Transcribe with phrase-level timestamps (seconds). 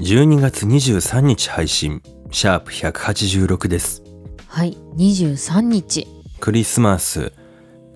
[0.00, 2.02] 12月23日配信。
[2.30, 4.02] シャープ186です。
[4.46, 6.06] はい23日。
[6.40, 7.32] クリスマス。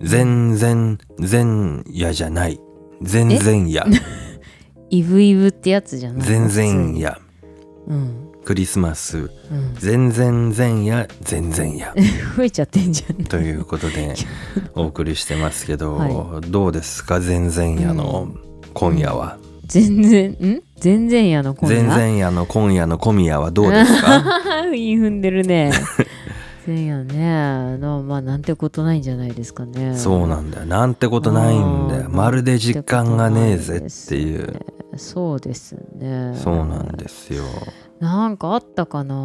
[0.01, 2.59] 全然前夜じゃない。
[3.01, 3.85] 全然夜。
[4.89, 6.27] イブイブってやつじゃない？
[6.27, 7.17] 全然夜。
[7.87, 8.13] うん。
[8.45, 9.17] クリスマス。
[9.17, 9.29] うん。
[9.79, 11.91] 全然前夜全然夜。
[12.37, 13.25] 増えちゃってんじゃん。
[13.25, 14.13] ということで
[14.75, 17.19] お送りしてますけど、はどうですか？
[17.19, 18.29] 全然夜の
[18.75, 20.61] 今夜は、全然ん？
[20.79, 21.81] 全然やの今夜？
[21.81, 24.23] 全然夜の今夜の小宮はどうですか？
[24.71, 25.71] 言い踏んでるね。
[26.65, 27.77] 全夜ね。
[27.77, 29.95] なまあなんてことないんじゃないですかね。
[29.95, 30.65] そうなんだよ。
[30.65, 32.09] なんてことないんだよ。
[32.09, 34.53] まるで実感がねえぜっていう。
[34.97, 36.33] そうですね。
[36.35, 37.43] そうなんですよ
[37.99, 39.15] なんかあったかな？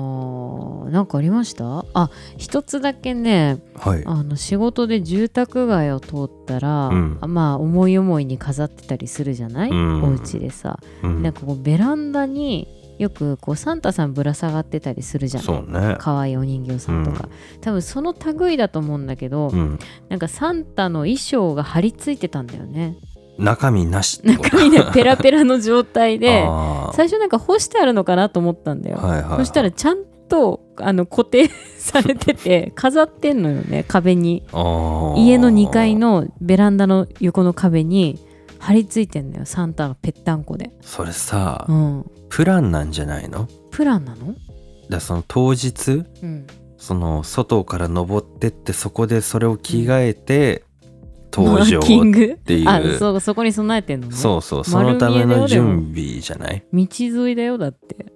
[0.91, 1.85] なんかありました？
[1.93, 4.03] あ一つだけねはい。
[4.07, 7.19] あの仕事で住宅街を通ったら、うん。
[7.21, 10.05] あまあ思い思いに飾ってたりするじゃない、うん。
[10.05, 11.23] お家でさ、うん。
[11.23, 12.67] なんかこうベランダに
[12.99, 15.97] よくこうサンタさんぶら下がってたりするじゃんそうね。
[15.99, 17.29] 可愛いお人形さんとか、
[17.61, 19.79] 多分その類だと思うんだけど、うん。
[20.09, 22.97] なんかサンタの衣装が貼り付いてたんだよね
[23.39, 26.45] 中身なし中身ね ペラペラの状態で
[26.95, 29.39] 最初なんか干してあるのかなと思ったんだよ、はいはいはい。
[29.39, 34.45] そしたらちゃんとあの固定されてて 飾ってんのよね壁に。
[35.17, 38.19] 家の2階のベランダの横の壁に
[38.59, 43.49] 貼り付いてんのよサンタがぺったんこで、それさ、うん、プランなんじゃないの？
[43.71, 44.35] プランなの、
[44.89, 46.47] だその当日うん、
[46.79, 50.65] その外から登ってってそこでそれを着替えて
[51.35, 54.15] 登場マーキングっていうあそうそこに備えてんのね。
[54.15, 56.63] そうそうそのための準備じゃない？
[56.73, 56.87] 道
[57.27, 58.07] 沿いだよだって。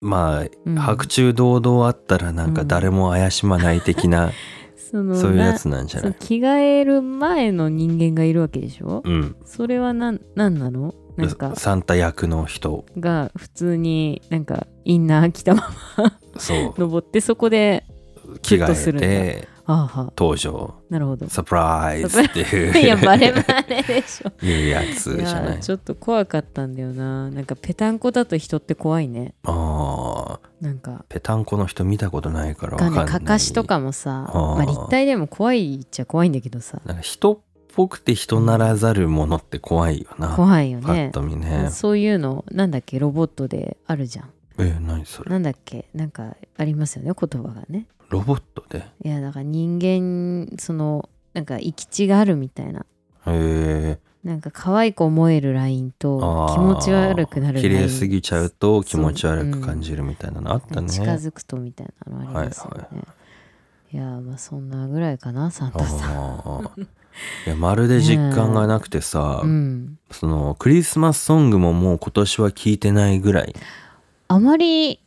[0.00, 0.74] まあ、うん。
[0.76, 4.32] 白昼堂々あったらなんか誰も怪しまない的な、
[4.76, 6.12] そのそういうやつななんじゃない？
[6.12, 9.02] そう着替える前の人間がいるわけでしょ？
[9.04, 9.36] うん。
[9.44, 10.94] それはなんなんなの？
[11.16, 11.54] なんか。
[11.56, 12.84] サンタ役の人。
[12.98, 16.74] が普通になんかインナー着たままそう。
[16.80, 17.84] 登ってそこで
[18.40, 19.00] 着キュッとす替るん
[19.42, 20.74] だ登場。
[20.90, 21.28] なるほど。
[21.28, 24.32] サプライズっていういやバレバレでしょ。
[24.44, 25.56] いうやついじゃない。
[25.56, 27.30] やちょっと怖かったんだよな。
[27.30, 29.34] なんかペタンコだと人って怖いね。
[29.44, 30.64] あー。
[30.64, 31.04] なんか。
[31.08, 33.04] ペタンコの人見たことないからわかかんない。
[33.04, 34.54] ねかかしとかもさあー。
[34.56, 36.80] まあ立体でも怖いっちゃ怖いんだけどさ。
[36.84, 37.38] なんか人っ
[37.74, 41.70] ぽくて人ならざるものって怖いよな、怖いよパッねと見ね。
[41.70, 42.98] そういうのなんだっけ？
[42.98, 44.30] ロボットであるじゃん。
[44.58, 45.30] え何それ？
[45.30, 45.88] なんだっけ？
[45.94, 48.84] なんかありますよね言葉がねロボットで？
[49.02, 52.80] いやだから人間そのなんか行き地があるみたいな。
[52.80, 52.84] へ
[53.26, 53.98] え。
[54.22, 57.70] なんか可愛く思えるラインと気持ち悪くなるライン。
[57.70, 62.86] 綺麗すぎちゃうと気持ち悪く感じるみたいなのあったね、近づくとみたいなのありますよね、は
[63.92, 63.96] いい。
[63.96, 66.70] やまあそんなぐらいかなサンタさん。
[67.46, 69.98] いやまるで実感がなくてさ、うん。
[70.10, 73.54] そのクリスマスソングももう今年は聴いてないぐらい。
[74.28, 75.00] あまり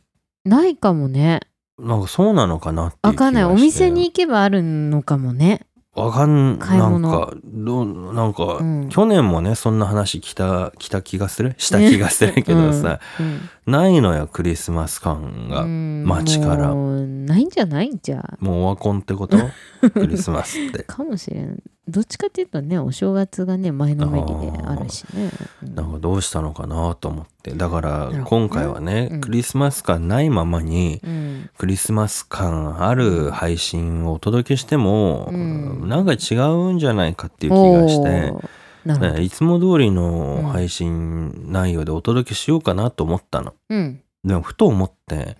[0.44, 1.40] ないかもね
[1.78, 3.44] なんかそうなのかなってわかんない。
[3.44, 5.66] お店に行けばあるのかもね。
[5.94, 7.10] わかんなん買い物。
[7.10, 8.88] かどうなんか、うん。
[8.90, 11.54] 去年もねそんな話来た来た気がする？
[11.58, 13.48] した気がするけどさ、うん。
[13.66, 16.74] ないのよクリスマス感が、うん街から。
[16.74, 17.90] もうないんじゃない？
[18.02, 18.36] じゃあ。
[18.40, 19.38] もうオワコンってこと？
[19.92, 20.82] クリスマスって。
[20.82, 25.30] かもしれんどっちかっていうとねお正月がね前のめりであるしね。
[25.62, 25.74] うん。
[25.74, 27.52] なんかどうしたのかなと思って。
[27.52, 29.20] だから今回はね、うん。
[29.20, 31.50] クリスマス感ないままにうん。
[31.56, 35.88] クリスマス感ある配信をお届けしても、うん。
[35.88, 38.32] なんか違うんじゃないかっていう気がして、
[38.84, 43.54] ねいつも通りの配信内容でお届けしようかなと思ったの。
[43.68, 44.00] うん。
[44.24, 45.36] でもふと思って、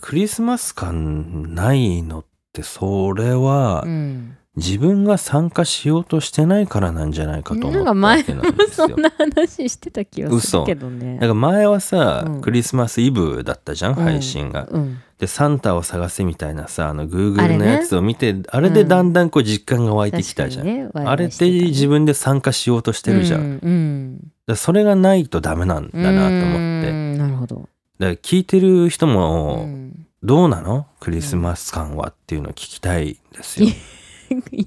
[0.00, 8.88] クリスマス感ないのってそれはうん自分が参加しようとしてないからなんじゃないかと思ったわなんか前けなんですよ。
[8.88, 14.68] そんな話してた気がするけどねなんか前はさ、うんクリスマスイブだったじゃん、配信が。
[14.70, 20.66] うんで、サンタを探せみたいなさ、あの、あ Google れねのやつを見て、あれでだんだんこう実感が湧いてきたじゃん。
[20.66, 23.40] ねワイワあれって自分で参加しようとしてるじゃん。
[23.40, 26.92] うんうんらそれがないとダメなんだなと思って。
[27.18, 27.68] なるほどだか
[27.98, 30.86] ら聞いてる人うも、んどうなの？
[31.00, 33.68] クリスマス感はっていうのを聞きたいですよ。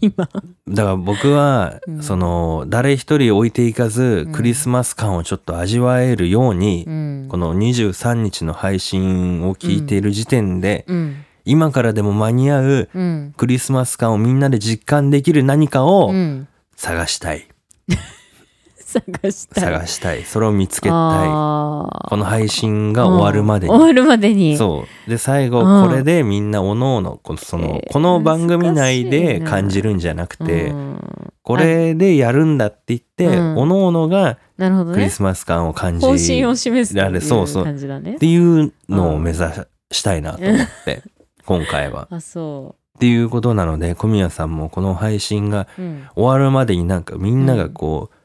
[0.02, 0.30] 今。
[0.68, 2.04] だから僕は、うん。
[2.04, 4.32] その誰一人置いていかず、うん。
[4.32, 7.26] クリスマス感をちょっと味わえるように、うん。
[7.30, 11.26] この23日の配信を聞いている時点で、うん。
[11.44, 13.34] 今からでも間に合ううん。
[13.36, 16.48] クリスマス感をみんなで実感できる何かをうん。
[16.76, 17.48] 探したい、
[18.92, 19.64] 探したい。
[19.64, 20.24] 探したい。
[20.24, 21.28] それを見つけたい。
[21.28, 23.80] この配信が終わるまでに、うん。
[23.80, 24.58] 終わるまでに。
[24.58, 25.10] そう。
[25.10, 25.88] で最後うん。
[25.88, 31.00] これでみんなおのおのこのこの番組内で感じるんじゃなくて、うん。
[31.44, 33.58] これでやるんだって言って、うん。
[33.58, 37.48] おのおのがクリスマス感を感じ方針を示すとらいうれそう。
[37.48, 38.16] そう感じだね。
[38.16, 39.46] っていうのを目指
[39.92, 41.02] したいなと思って、
[41.46, 42.08] 今回は。
[42.12, 45.68] あそっていうことなので小宮さんもこの配信が
[46.16, 48.16] 終わるまでになんかみんながこう、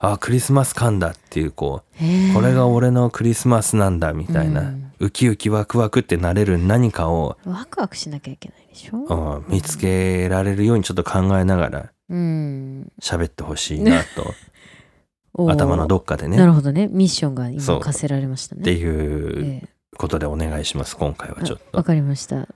[0.00, 4.92] あクリスマス感だっていうこうこれが俺のクリスマスなんだみたいな、うん。
[5.00, 8.96] ウキウキワクワクってなれる何かを、ワクワクしなきゃいけないでしょ？
[8.96, 12.92] うん見つけられるようにちょっと考えながらうん。
[13.00, 14.34] 喋ってほしいなと。
[15.34, 15.52] おー。
[15.52, 16.36] 頭のどっかでね。
[16.36, 16.88] なるほどね。
[16.90, 18.60] ミッションが今課せられましたね。
[18.62, 21.64] っていうええことでお願いします今回はちょっと。
[21.72, 22.46] あわかりました。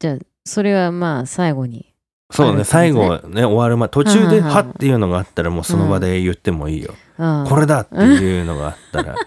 [0.00, 1.89] じゃあそれはまあ最後に
[2.30, 4.54] そうね最後ね終わるま途中でうんうんうん。
[4.54, 9.16] はっていうのがあったらもうその場で言ってもいいよ、あーこれだっていうのがあったら。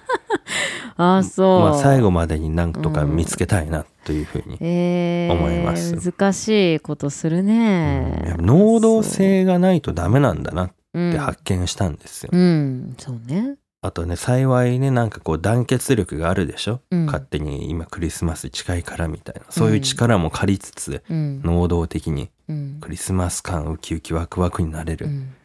[0.96, 5.96] あーそう、まあ最後までになんとか見つけたいなというふうに、えー、思います。
[5.96, 8.46] 難しいことするね、うん。
[8.46, 11.10] 能動性がないとダメなんだなっう。
[11.10, 11.12] ん。
[11.12, 19.42] て発見したんですよ、うん、そうね、あとね幸いねなんかこう団結力があるでしょ、うん、勝手に今クリスマス近いからみたいな。
[19.50, 21.42] そういう力も借りつつ、うん。
[21.44, 22.78] 能動的にうん。
[22.80, 25.36] クリスマス感ウキウキワクワクになれるうん。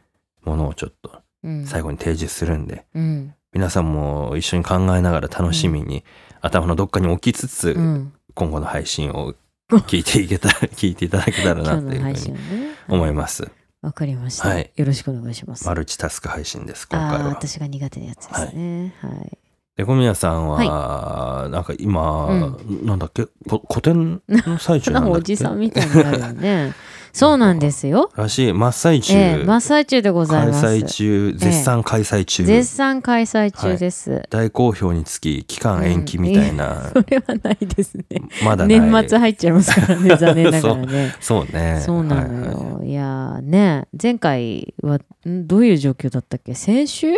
[0.45, 1.67] ものをちょっとうん。
[1.67, 3.35] 最後に提示するんで、うん。
[3.53, 6.05] 皆さんも一緒に考えながら楽しみに
[6.41, 8.13] 頭のどっかに置きつつ、うん。
[8.35, 9.35] 今後の配信を
[9.69, 13.51] 聞いていけたら 聞いていただけたらな今日の配っていうふうに思います、
[13.83, 14.71] わかりました、はい。
[14.75, 15.67] よろしくお願いします。
[15.67, 18.95] マルチタスク配信です今ああー回は私が苦手なやつですね。
[19.01, 19.39] はい、
[19.77, 23.27] で小宮さんは、なんか今、なんだっけ？
[23.49, 25.37] こ古典の最中ななんんだっけ？
[25.37, 26.75] かおじさんみたいになるよね
[27.13, 28.11] そうなんですよ。
[28.17, 28.53] らしい。
[28.53, 30.67] 真っ最中、ええ真っ最中でござい開ます。
[30.67, 38.05] 催中絶賛開催中、絶賛開催中です、大好評につき期間延期みたいな、 それはないですね。
[38.45, 41.15] まだ年末入っちゃいますからね残念ながらね。
[41.21, 41.45] そう。
[41.53, 41.81] ね。
[41.85, 46.55] そうなのよ、い、やーね前回はんどういう状況だったっけ？
[46.55, 47.09] 先週？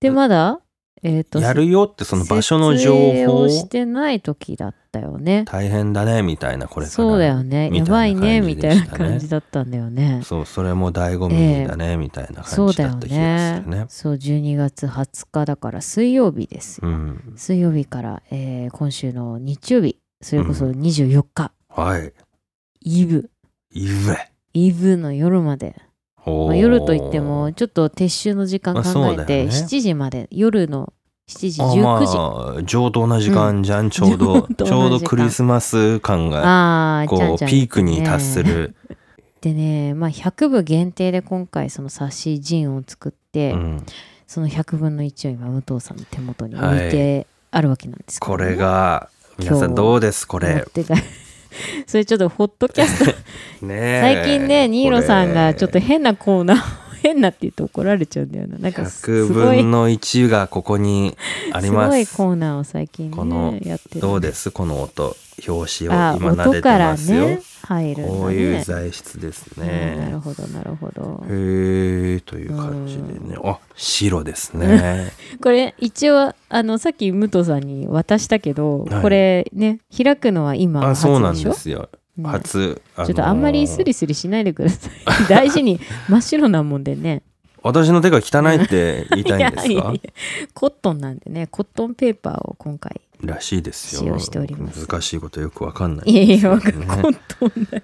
[0.00, 0.60] でまだ？
[1.02, 2.94] えっ、とやるよってその場所の情
[3.26, 3.48] 報を。
[3.48, 5.44] してない時だったよね。
[5.46, 7.70] 大変だねみたいなこれからそうだよね。
[7.70, 10.20] みやばいねみたいな感じだったんだよね。
[10.24, 13.62] そうそれも醍醐味だね、みたいな感じだった気がすね。
[13.64, 13.86] るね。
[13.88, 16.80] そう12月20日だから水曜日です。
[16.82, 17.34] うん。
[17.36, 19.98] 水曜日から、えー今週の日曜日。
[20.20, 22.12] それこそ24日、はい。
[22.80, 23.30] イブ。
[23.72, 25.76] いぶえイブの夜まで、
[26.26, 29.50] まあ、夜といってもちょっと撤収の時間考えて、だよね。
[29.50, 30.92] 7時まで夜の
[31.28, 31.72] 7時あ19
[32.06, 32.16] 時。
[32.16, 38.74] まあ上等な時間じゃん、ちょうどちょうどクリスマス感がこうピークに達する、
[39.40, 43.86] でね、まあ、100部限定で今回その冊子ジンを作って、うん。
[44.30, 50.92] その100分の1を今武藤さんの手元に置いてあるわけなんですけどこね、れが皆さんどうですこ持れって帰
[51.86, 53.12] それちょっとホットキャスト。
[53.66, 54.00] ねえ。
[54.24, 56.60] 最近ねニーロさんがちょっと変なコーナーを
[57.02, 58.58] 変なって言うと怒られちゃうんだよな。
[58.58, 61.16] なんかす100ごい分の1がここに
[61.52, 62.04] あります。
[62.04, 64.00] すごいコーナーを最近このねやってる。
[64.00, 64.50] どうです？
[64.50, 68.08] この音表紙をあ今撫でてますよ、ね入るね。
[68.08, 71.22] こういう材質ですうんなるね、ほどなるほど。
[71.28, 73.36] へえという感じでね。
[73.44, 75.12] あ白ですね。
[75.42, 79.02] これ一応あのさっき武藤さんに渡したけど、はい。
[79.02, 81.90] これね開くのは今初あそうなんでしょですよ。
[82.16, 82.28] ね。
[82.30, 84.90] 初、あのーちょっとあんまりスリスリしないでください。
[85.28, 85.78] 大事に
[86.08, 87.22] 真っ白なもんでね。
[87.62, 89.66] 私の手が汚いって言いたいんですか？
[89.70, 90.10] いやいやいや
[90.54, 94.16] コットンなんでねコットンペーパーを今回らしいですよ。
[94.16, 97.82] 難しいことよくわかんないいやいやわかねるコットンだよ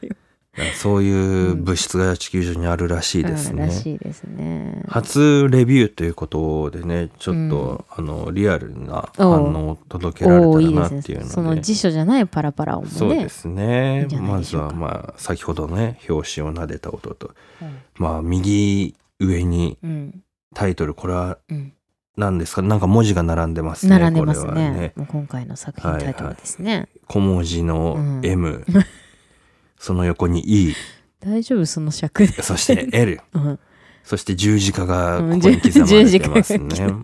[0.75, 4.85] そういう物質が地球上にあるらしいですね、しいですね。
[4.87, 11.25] 初レビューということでねちょっと、あのリアルな反応を届けられたらなっていうので。
[11.25, 11.25] ね。
[11.25, 12.97] その辞書じゃないパラパラ音もね。
[12.97, 14.07] そうですね。
[14.09, 17.35] いまずはまあ先ほどね表紙を撫でた音と。
[17.61, 20.21] うんまあ右上にうん。
[20.55, 21.39] タイトルこれは
[22.17, 22.63] うん何ですか？
[22.63, 24.93] なんか文字が並んでますね並んでますこれはね。
[24.97, 28.21] もう今回の作品タイトルですね、小文字のうん。
[28.25, 28.65] M、
[29.79, 30.75] その横に E
[31.21, 31.67] 大丈夫？
[31.67, 32.43] その尺で。
[32.43, 33.59] そして L うん。
[34.05, 35.41] そして十字架がうん。
[35.41, 36.95] ここに刻まれてますね。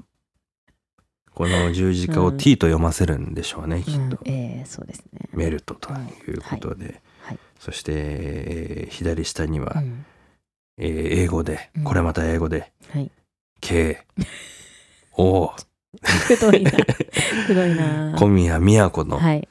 [1.35, 2.37] この十字架をうん。
[2.39, 4.01] T と読ませるんでしょうね、きっと。
[4.01, 5.29] うんえーそうですね。
[5.33, 5.91] メルトと
[6.29, 7.01] いうことで。
[7.23, 7.39] はい。
[7.59, 10.05] そして、えー左下には、うん。
[10.79, 11.85] えー英語でうん。
[11.85, 12.71] これまた英語で。
[12.93, 13.11] はい。
[13.61, 13.99] K
[15.21, 15.53] O
[16.29, 16.71] くどいな。
[17.47, 18.15] くどいな。
[18.17, 19.49] 小宮宮子のはい。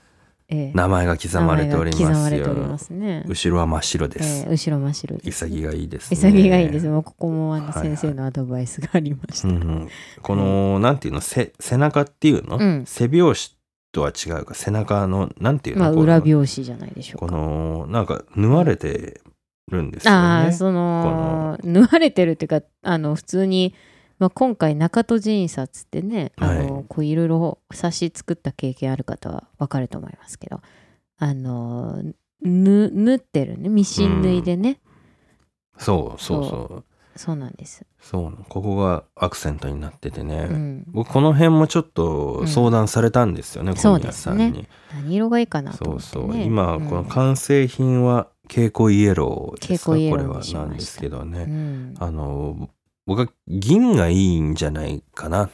[0.52, 3.24] ええ名前が刻まれておりますまれておりよますね。
[3.28, 5.46] 後ろは真っ白でえすえ後ろ真っ白です。
[5.46, 6.88] 潔がいいですね潔がいいです。
[6.88, 9.48] もうここもあのはいはい先生のアドバイスがありました。
[9.48, 9.88] うんうん
[10.24, 11.22] このなんていうの？
[11.22, 13.56] せ背中っていうの、うん背拍子
[13.92, 14.56] とは違うか？
[14.56, 15.84] 背中のなんていうの？
[15.84, 17.32] まあ裏拍子じゃないでしょうこか。
[17.34, 19.22] のなんか縫われて
[19.70, 20.18] るんですよね。
[20.18, 23.76] ああ、その、縫われてるっていうか、あの、普通に、
[24.20, 30.62] まあ、今回中戸印刷ってね、あの、はいこういろいろ冊子作った経験ある方はわかると思いますけど、
[31.18, 32.04] あの、
[32.42, 34.80] ぬ縫ってるね、ミシン縫いでね、
[35.78, 36.84] そうそうそう。
[37.16, 37.86] そうなんです。
[38.00, 40.84] そうここがアクセントになっててね、うん。
[40.88, 44.12] 僕この辺もちょっと相談されたんですよね、うですね。
[44.12, 44.68] さんに。
[44.94, 46.44] 何色がいいかなとそうそう、ね。
[46.46, 46.86] 今うん。
[46.88, 49.92] この完成品は蛍光イエローですか？
[49.92, 51.96] 蛍光イエローこれはなんですけどね、うん。
[52.00, 52.70] あの
[53.10, 55.50] 僕は銀がいいんじゃないかなっ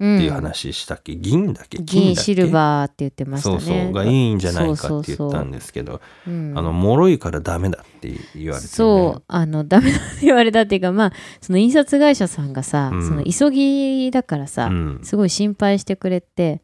[0.00, 2.00] うんていう話したっけ、銀だっけだっけ？
[2.00, 3.60] 銀シルバーって言ってましたね。
[3.60, 6.52] そうそうがいいんじゃないかって言ったんですけどうん。
[6.56, 13.08] あの脆いからダメだって言われて、ね、そうあのダメだって言われたっていうかまあその印刷会社さんがさ、うん。
[13.08, 15.00] その急ぎだからさ、うん。
[15.04, 16.60] すごい心配してくれて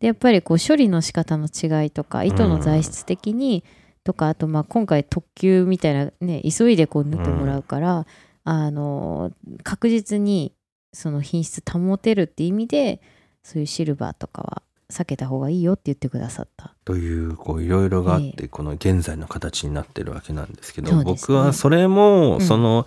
[0.00, 3.62] でやっぱりこう処理の仕方の違いとか糸の材質的に、
[4.02, 8.06] とかあとまあ今回特急みたいなね急いでこう縫ってもらうから、
[8.44, 9.32] あの
[9.62, 10.52] 確実に
[10.92, 13.00] その品質保てるって意味で
[13.42, 16.74] そういうシルバーとかは避けた方がいいよって言ってくださった。
[16.84, 21.04] というこういろいろがあっえてこの現在の形になってるわけなんですけど、ね。
[21.04, 22.40] 僕はそれもうん。
[22.40, 22.86] その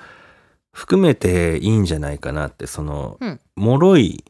[0.72, 3.40] 含めていいんじゃないかなってそのうん。
[3.56, 4.24] 脆い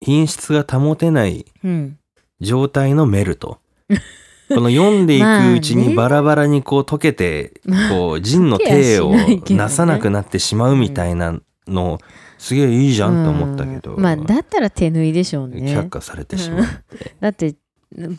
[0.00, 1.98] 品質が保てないうん、
[2.40, 3.58] 状態のメルト
[4.54, 11.98] この読んでいくうちにバラバラにこう溶けてこう陣の溶けやし手をなさなくなってしまうみたいなの
[12.38, 14.02] すげえいいじゃんと思ったけど、うん。
[14.02, 15.60] まあだったら手縫いでしょうね。
[15.60, 16.64] 却下されてしまう
[17.20, 17.54] だって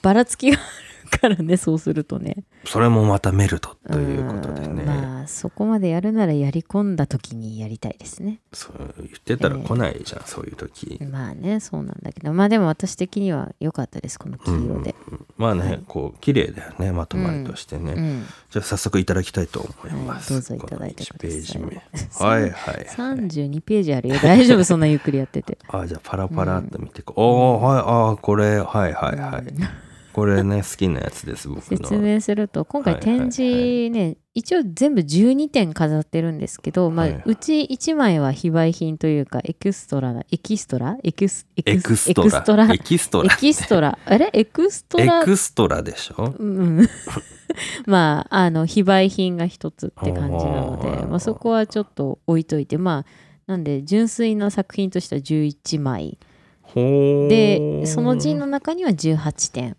[0.01, 2.43] ばらつきがあるからねそうするとね。
[2.65, 8.39] それもまたメルトということでね、うんまあそこまでやるならやり込んだ時にやりたいですね。
[8.53, 12.33] そう言ってたら来ないじゃん、そういう時、まあねそうなんだけど。
[12.33, 14.95] まあでも私的には良かったですこの黄色で。
[15.37, 15.83] まあね、はい。
[15.87, 21.81] こう綺麗だよねまとまりとしてね、うん、じゃあ早速いただきたいと思いはい、ます、どうぞいただいてくだこの1ページ目。
[22.25, 24.15] はいはい、はい、32ページあるよ。
[24.21, 24.63] 大丈夫？
[24.65, 25.57] そんなゆっくりやってて。
[25.69, 28.59] あじゃあパラパラっと見てこう、おおはいあーこれ。
[28.59, 31.77] はいはいはい、うんこれね好きなやつです僕の。
[31.77, 33.19] 説明すると今回はいはいはい。
[33.29, 37.23] 展示ね、一応全部12点飾ってるんですけど、まあはいはい。
[37.25, 40.97] うち1枚は非売品というかエクストラなエキストラ？
[41.03, 42.25] エクスエエクストラ。
[42.25, 42.73] エクストラ？
[42.73, 43.33] エキストラ。
[43.33, 43.99] エキストラ？
[44.05, 44.29] あれ？
[44.33, 45.21] エクストラ？
[45.21, 46.33] エクストラでしょ？
[46.37, 46.87] うん。
[47.85, 53.11] まああの非売品が一つって感じなのでまあ、そこはちょっと置いといてまあ
[53.47, 56.17] なんで純粋な作品としては11枚。
[56.73, 59.75] でその陣の中には18点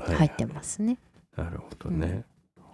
[0.00, 0.98] 入ってますね、
[1.36, 2.24] なるほどね、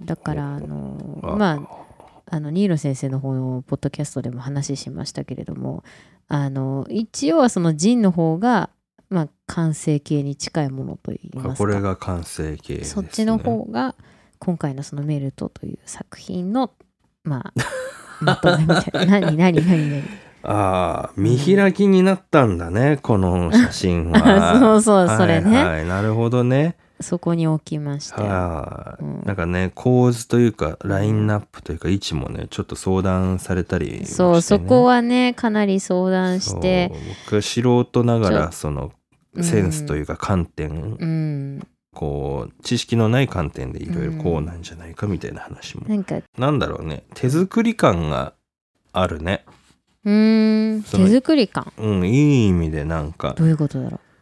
[0.03, 1.37] だからあのあ。
[1.37, 1.85] まあ
[2.27, 5.85] あのニーロ先生の方のポッドキャストでも話しましたけれども
[6.27, 8.71] あの一応はそのジンの方が、
[9.11, 11.55] まあ、完成形に近いものといいあますか。
[11.57, 13.95] これが完成形です、ね、そっちの方が
[14.39, 16.73] 今回のそのメルトという作品の
[17.25, 17.53] まあ
[18.25, 19.21] まとめみたいな。
[19.21, 20.03] 何何何何。
[20.47, 24.59] ああ見開きになったんだね、この写真は。
[24.61, 29.23] そうそうそれね、はいはい、なるほどねそこに置きまして、はい、うん。
[29.25, 36.91] なんかね構図というかラインナップというか位置もねちょっと相談されたりもしてね、そうそこはねかなり相談して
[37.27, 38.93] 僕は素人ながらその
[39.41, 41.67] センスというか観点、うん。
[41.93, 48.33] こう知識のない観点でいろいろこうなんじゃないかみたいな話も、なんかなんだろうね手作り感が
[48.93, 49.45] あるね。
[50.05, 50.83] うーん。
[50.83, 51.73] 手作り感。
[51.79, 54.14] うんいい意味でなんかどういうことだろみ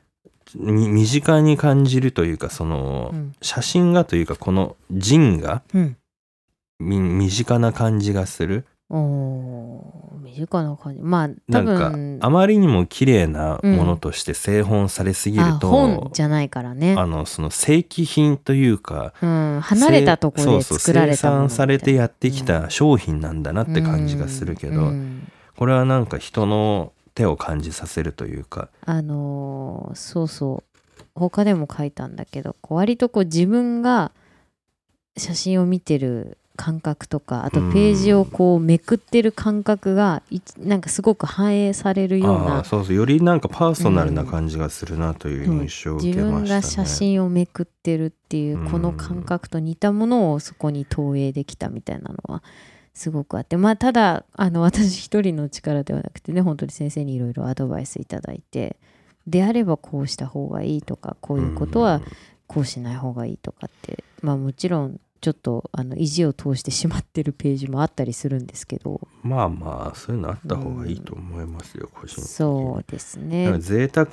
[0.56, 3.32] 身近に感じるというかその、ううん。
[3.42, 5.96] 写真がというかこの陣がうん。
[6.80, 8.66] み身近な感じがする。
[8.90, 11.00] おー身近な感じ。
[11.00, 16.94] まあ多なんか分あまりにも綺麗なものとして製本されすぎるあと、本じゃないからね。
[16.98, 25.28] あのその正規品というかうん、離れたところでそうそう作られた生産されてやってきうた商品なんだなって感じがするけど、うん。
[25.56, 28.68] これはなんか人の手を感じさせるというか。
[28.84, 31.02] あのーそうそう。
[31.14, 34.12] 他でも書いたんだけどこう割とこう自分が
[35.16, 42.96] 写真を見てる感覚とかあとページをこうめくってる感覚がいなんかすごく反映されるようあなあそうそう。
[42.96, 46.42] よりなんかパーソナルな感じがするなという印象を受自けましたね。
[46.42, 52.42] 分が写真をめくってるっていううんこの感覚と似たものをそこに投影できたみたいなのは
[52.94, 58.76] すごくあってまあただあの私一人の力ではなくてね本当に先生にいろいろアドバイスいただいて
[59.26, 62.02] であればこうした方がいいとかこういうことは
[62.46, 69.00] こうしない方がいいとかってまあもちろんちょっとあの意地を通してしまってるページもあったりするんですけど。
[69.22, 72.28] まあまあそういうのあった方がいいと思いますよ、個人的に。
[72.28, 73.52] そうですね。
[73.52, 74.08] か贅沢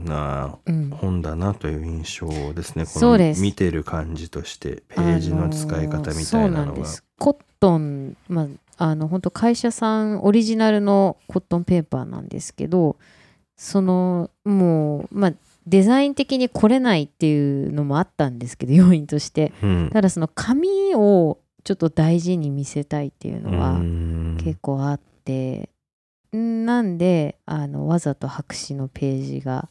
[0.00, 3.40] なうん本だなという印象ですねこのそうです。
[3.40, 7.04] 見てる感じとしてページの使い方みたいなあのそうなのが、んです。
[7.16, 12.96] コットンまああの本当会社さんオリジナルのコットンペーパーなんですけど
[13.56, 15.32] そのもうまあ
[15.68, 19.52] デザイン的に来れないっていうのもあったんですけど要因として。
[19.62, 19.90] うん。
[19.92, 24.38] ただその紙をちょっと大事に見せたいっていうのはうん。
[24.42, 25.68] 結構あって。
[26.34, 29.68] んなんであのわざと白紙のページが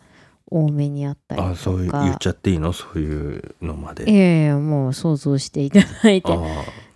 [0.49, 1.51] 多めにあったりとか。
[1.53, 2.73] あそういう言っちゃっていいの？
[2.73, 4.09] そういうのまで。
[4.09, 6.29] いやいやもう想像していただいて。
[6.29, 6.43] だか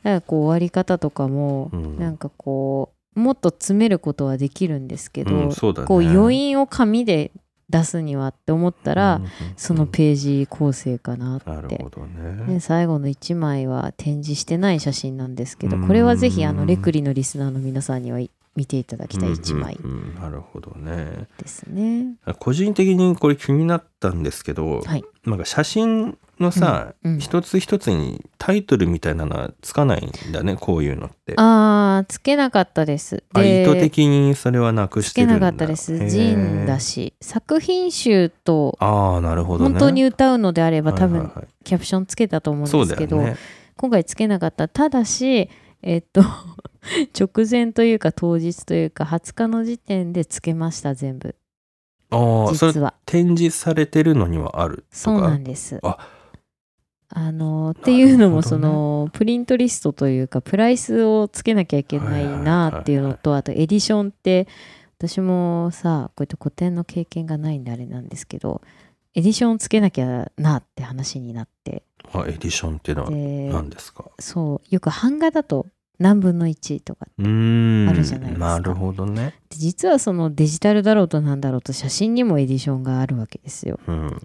[0.04, 2.00] あらこう終わり方とかも、うん。
[2.00, 5.88] なんかこうもっと詰めることはできるんですけど、うんそうだね。
[5.88, 7.32] こう余韻を紙で
[7.72, 9.22] 出すにはって思ったら、
[9.56, 11.50] そのページ構成かなって。
[11.50, 12.54] なるほどね。
[12.54, 15.88] ね、最後の1枚は展示してない写真なんですけどうん。
[15.88, 19.98] これはぜひあのレクリのリスナーの皆さんにはい見ていただきたい1枚うんうん。
[19.98, 21.28] うんなるほどね。
[21.38, 22.16] ですね。
[22.40, 25.04] 個人的にこれ気になったんですけど、はい。
[25.26, 27.20] なんか写真のさ、うんうん。
[27.20, 31.34] 一つ一つにタイトルみたいなのはつかないんだねこういうのって。
[31.38, 33.24] あーつけなかったです。
[33.34, 35.36] あ意図で的にそれはなくつしてるんだ。
[35.36, 36.10] けなかったです。
[36.10, 37.14] ジンだし。
[37.22, 39.70] 作品集とああなるほどね。
[39.72, 41.32] 本当に歌うのであれば多分
[41.64, 43.38] キャプションつけたと思うんですけど、ね。
[43.78, 44.68] 今回つけなかった。
[44.68, 45.50] ただし
[45.82, 46.22] えっと
[47.18, 51.36] 直前というか当日というか20日の時点でつけました全部。
[52.12, 52.74] ああそれ
[53.06, 54.86] 展示されてるのにはあるとか？
[54.92, 55.80] そうなんです。
[55.82, 55.98] あ
[57.14, 64.48] あのっていうのもその、プリントリストというかプライスをつけなきゃいけないなっていうのとあとエディションって
[64.98, 68.62] 私もさこうやって古典の経験がないんであれなんですけど
[69.14, 71.84] エディションつけなきゃなって話になって。
[72.14, 74.06] あエディションっていうのはで何ですか？
[74.20, 75.68] そうよく版画だと
[76.00, 77.22] 何分の1とかあ
[77.94, 78.40] るじゃないですか。
[78.40, 79.36] なるほどね。
[79.50, 83.80] で実はそのデジタルだろうとなんだろうと写真にもエディションがあるわけですよ。
[83.88, 84.22] うん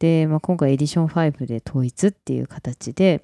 [0.00, 3.22] で、まあ、今回エディション5で統一っていう形で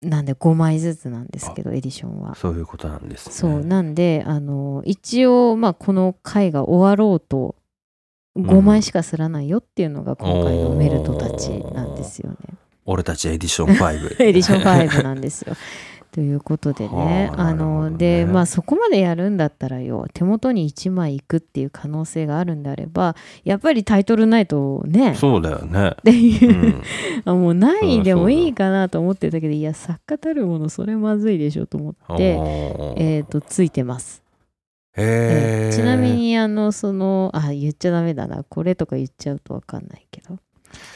[0.00, 2.34] なんで5枚ずつなんですけどエディションは。
[2.34, 7.56] そういうことなんですねそうなんであの一応、まあ、この回が終わろうと
[8.36, 12.36] 5枚しかすらないよっていうのが今回のメルトたちなんですよね。
[12.86, 15.56] 俺たちエディション5 エディション5なんですよ。
[16.14, 17.90] ということでねはああなるほどね。
[17.90, 25.88] のでまあそこまでやるんだったらよ手元に1枚いくっていう可能性があるんであればやっぱりタイトルないとねそうだよね。
[25.88, 26.82] っていうう、ん。
[27.26, 32.38] あもうないでもいいかなと思ってたけどいや作家たるものそれまずいでしょと思って、
[32.96, 34.22] えっ、とついてます。
[34.96, 38.44] えーちなみにあのそのあ言っちゃダメだな。
[38.44, 40.38] これとか言っちゃうと分かんないけど。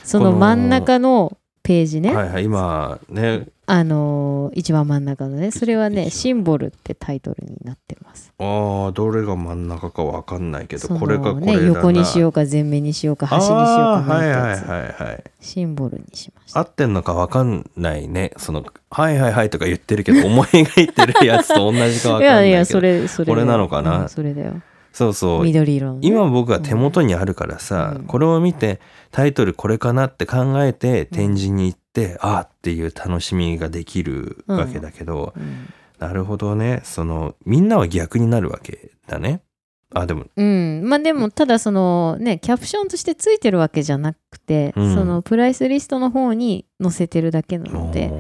[0.04, 8.33] その真ん中のページね、はいはい今ねあのー一番真ん中のねそれはねシンボルってタイトルになってます。
[8.38, 11.66] ああどれが真ん中かわかんないけどそのこれかこれねだな。
[11.66, 15.24] 横にしようか前面にしようか端にしようかはいはいはいはい。
[15.40, 16.61] シンボルにしました。
[16.61, 18.33] 合ってんのかわかんないね。
[18.38, 22.24] その「はいはいはい」とか言ってるけど思い描いてるやつと同じかわかんないけど。
[22.24, 23.98] いやいやそれそれこれなのかな？
[23.98, 25.44] うんそれだよそうそう。
[25.44, 28.05] 緑色今僕は手元にあるからさ、うん。
[28.05, 35.72] これを見てタイトルこれかなって考えて展示に行って、ああっていう楽しみができるわけだけど、うん。
[35.98, 36.81] なるほどね。
[36.85, 39.42] そのみんなは逆になるわけだね。
[39.94, 40.27] あでも。
[40.37, 44.94] うん、まあでもただそのねキャプションとしてついてるわけじゃなくて、うん。
[44.94, 48.12] そのプライスリストの方に載せてるだけなので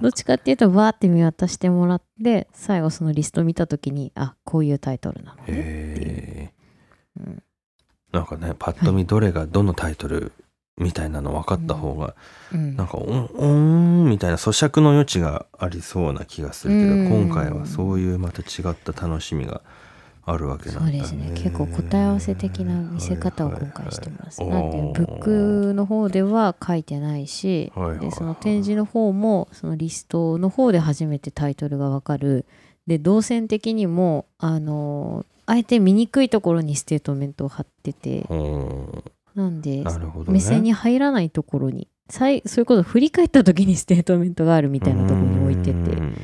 [0.00, 6.50] どっちかっていうとわーって見渡してもらって最後そのリスト見た時にあこういうタイトルなのねっていう、
[7.20, 7.42] うん
[8.12, 10.32] なんかねパッと見どれがどのタイトル
[10.80, 12.14] みたいなの分かった方が、
[12.52, 12.74] うん。
[12.74, 17.26] なんかおんんみたいな咀嚼の余地がありそうな気がするけど、うん。
[17.26, 19.60] 今回はそういうまた違った楽しみが
[20.22, 20.92] あるわけなんだね。
[20.92, 21.30] そうですね。
[21.34, 24.70] 結構答え合わせ的な見せ方を今回してます、はいはいはい。
[24.70, 28.06] なんでブックの方では書いてないし、はいはいはい。
[28.06, 32.46] でその展示の方もそのリストの方で初めてタイトルがわかる。
[32.86, 38.26] で動線的にもあのあえて見にくいところにステートメントを貼ってて。
[38.28, 39.04] うん。
[39.34, 39.84] なんでね。
[40.26, 45.72] 目線に入らないところにさいそういうこと振り返った時にステートメントがあるみたいなところに置いてて。
[45.72, 46.16] うん。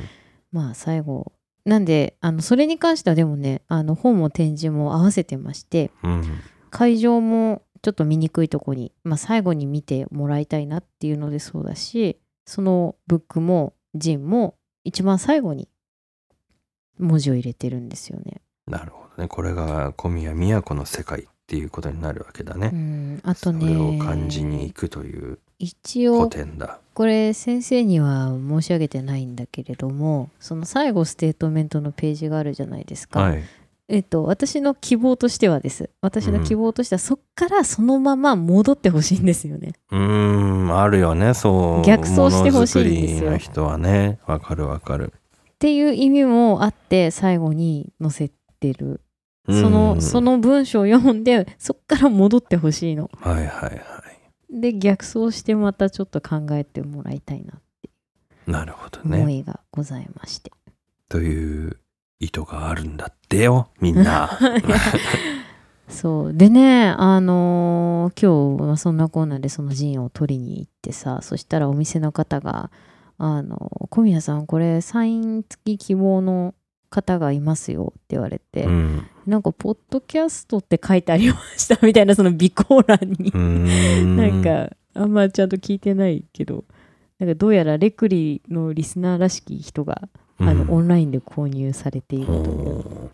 [0.51, 1.31] まあ最後
[1.67, 6.23] なんであのそれに関してはでもねあの本も展示も合わせてましてうん。
[6.69, 15.67] 会場もちょっと見にくいとこに、まあ、最後に見てもらいたいなっていうのでそうだしそのブックもジンも一番最後に
[16.97, 18.41] 文字を入れてるんですよね。
[18.65, 19.27] なるほどね。
[19.27, 22.71] これが小宮宮子の世界っていうことになるわけだね。
[22.73, 26.79] う、ん、あとそれをね感じに行くという一古応典だ。
[26.93, 33.21] これ先生には申し上げてないんだけれどもその最後ステートメントのページがあるじゃないですか。
[33.21, 33.43] はい。
[33.89, 35.89] えっと、私の希望としてはです。
[36.01, 39.75] 私の希望としては、そっからそのまま戻ってほしいんですよね。
[39.91, 41.33] うーんあるよね。
[41.33, 43.37] そう逆走してほしいんですよ。
[43.37, 44.19] 人はね。
[44.27, 45.13] わかるわかる。
[45.13, 48.99] っていう意味もあって最後に載せてる。
[49.47, 53.09] そのそのの文章を読んでそっから戻ってほしいの。
[53.21, 53.81] はいはいはい
[54.49, 57.53] で逆走してまたちょっと考えてもらいたいな
[58.45, 60.51] なるほど思ねいがございまして。
[61.09, 61.77] という
[62.19, 64.29] 意図があるんだってよみんな。
[65.89, 66.33] そう。
[66.33, 72.71] でねあのー今日はそんなコーナーでそのジンを取りに行ってさそしたらお店の方が
[73.19, 73.57] 「あの
[73.89, 76.55] 小宮さんこれサイン付き希望の
[76.89, 83.31] 方がいますよ」って言われて、うんなんか「ポッドキャスト」って書いてありましたみたいなその備考欄に。
[84.15, 86.65] なんかあんまちゃんと聞いてないけど。
[87.19, 90.07] なんかどうやらレクリのリスナーらしき人が、
[90.39, 92.39] あのオンラインで購入されているという。
[92.79, 93.11] お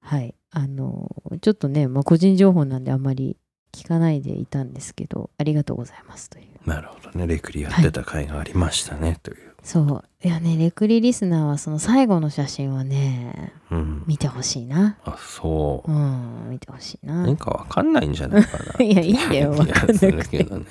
[0.00, 1.08] はい、あの
[1.40, 3.36] ちょっとね、まあ、個人情報なんであんまり
[3.72, 6.46] 聞かないでいたんですけどありがとうございますという。
[6.66, 7.26] ーなるほどね。
[7.26, 10.04] レクリやってた回がありましたね、という、そう。
[10.26, 14.96] いやねレクリリスナーはその最後の写真はねうん、見てほしいな。
[15.04, 15.92] あそう。
[15.92, 17.22] うん見てほしいな。
[17.26, 18.80] なんかわかんないんじゃないかな。
[18.84, 20.12] いやいいんだよわかんなくて
[20.44, 20.64] ね。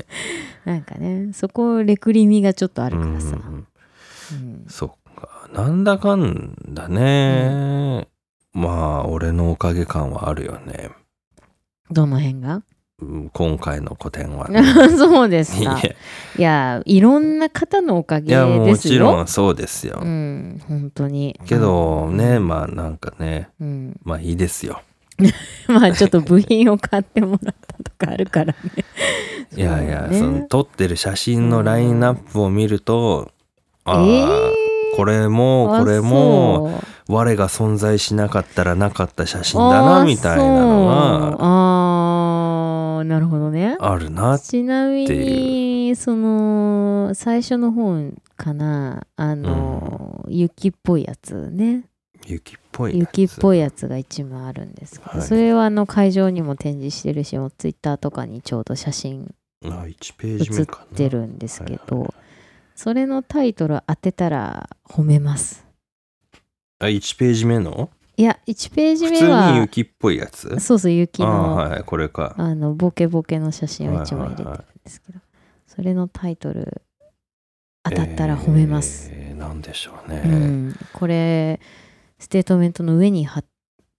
[0.65, 3.67] なんかねそこレクリ味がちょっとあるからさ、うん
[4.67, 8.08] そっかなんだかんだね、
[8.52, 10.89] まあ俺のおかげ感はあるよね。
[11.89, 12.56] どの辺が？
[12.56, 12.63] うん
[13.32, 14.48] 今回の個展は。
[14.50, 14.64] ね
[14.98, 15.96] そうですいやかい
[16.42, 21.40] やいろんな方のおかげいやもですよちろんそうですよ、うん本当に。
[21.46, 24.00] けどねまあなんかねうん。
[24.04, 24.82] まあいいですよ。
[25.70, 28.56] まあちょっと部品を買ってもらったとかあるからね。
[29.56, 30.20] いやいやそうね。
[30.20, 33.32] その撮ってる写真のラインナップを見ると、
[33.86, 34.52] ああ、えー？
[34.96, 43.78] これもこれも我が存在しなかったらなかった写真だなみたいなのがあーなるほどね。
[43.80, 49.08] あるなちなみにその最初の本かな？
[49.16, 51.86] あの、雪っぽいやつね。
[52.26, 53.20] 雪っぽいやつ。
[53.20, 55.22] 雪っぽいやつが一枚あるんですけど、はい。
[55.22, 59.34] それはあの会場にも展示してるしもうツイッターとかにちょうど写真
[59.64, 62.10] あ1ページ目写ってるんですけど、はい
[62.80, 65.66] それのタイトル当てたら褒めます。
[66.78, 67.90] あ1ページ目の？
[68.18, 70.60] いや1ページ普通目はに雪っぽいやつ？
[70.60, 72.34] そうそう雪あのあはいこれか。
[72.38, 75.20] あのボケボケの写真を1枚入れてるんですけど、
[75.68, 76.82] それのタイトル
[77.84, 81.60] 当たったら褒めます、えーなんでしょうね、うん、これ
[82.18, 83.46] ステートメントの上に貼っ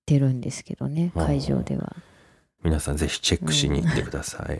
[0.04, 1.94] てるんですけどね会場では。
[2.64, 4.58] 皆さんぜひチェックしに行ってください、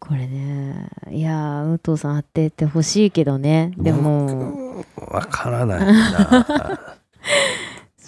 [0.00, 3.72] これねいやー武藤さん当ててほしいけどね。
[3.76, 6.98] でも僕わからないな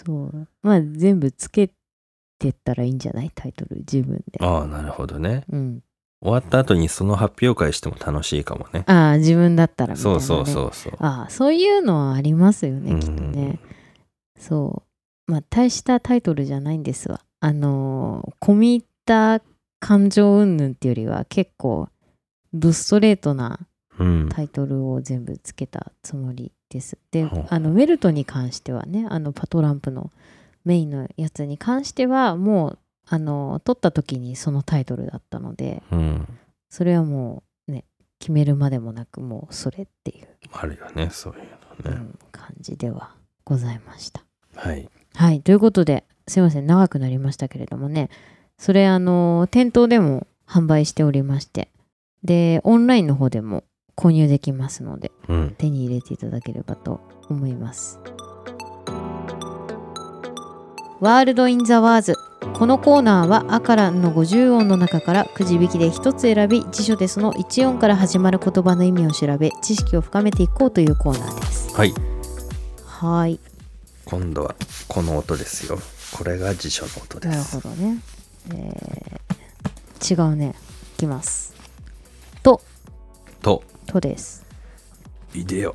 [0.08, 0.48] そう。
[0.62, 1.70] まあ全部つけ
[2.38, 3.30] てったらいいんじゃない？
[3.34, 4.38] タイトル自分で。
[4.40, 5.44] ああなるほどね。
[5.50, 5.82] うん。
[6.20, 8.84] 終わった後にその発表会しても楽しいかもね。
[8.86, 10.94] ああ自分だったらね、そうそうそうそう。
[10.98, 13.00] ああそういうのはありますよね、うん。
[13.00, 13.60] きっとね。
[14.38, 14.82] そ
[15.28, 15.30] う。
[15.30, 17.20] まあ大したタイトルじゃないんですわ。
[17.40, 19.40] あのー込み入った
[19.78, 21.88] 感情云々っていうよりは結構
[22.52, 23.60] ドストレートな
[23.98, 24.28] うん。
[24.28, 26.98] タイトルを全部つけたつもりです。
[27.10, 30.10] であのメルトに関してはねあのパトランプの
[30.64, 36.28] メインのやつに関してはもうあの撮った時にそのタイトルだったのでうん。
[36.70, 37.84] それはもうね
[38.18, 44.22] 決めるまでもなくもうそれっていう、あるよねそういうのね、うん感じではございました。
[44.54, 44.88] はい。
[45.14, 48.10] はい、ということで、すいません、長くなりましたけれどもね、
[48.58, 51.70] それ、あの、店頭でも販売しておりまして、
[52.22, 53.64] で、オンラインの方でも
[53.98, 57.98] 購入できますので、うん手に入れていただければと思います。
[61.00, 62.14] ワールド・イン・ザ・ワーズ。
[62.54, 71.74] このコーナーは、アカランの50音の中からくじ引きで一つ選び、辞書でその1音から始まる言葉の意味を調べ、知識を深めていこうというコーナーです。
[71.74, 71.92] はい
[72.84, 73.40] はい。
[74.04, 74.54] 今度は
[74.86, 75.78] この音ですよ
[76.16, 77.98] これが辞書の音でなるすほどね。
[78.54, 80.54] えー、違うね。
[80.96, 81.54] いきます。
[82.42, 82.60] と、
[83.42, 84.44] ととです。
[85.32, 85.74] ビデオ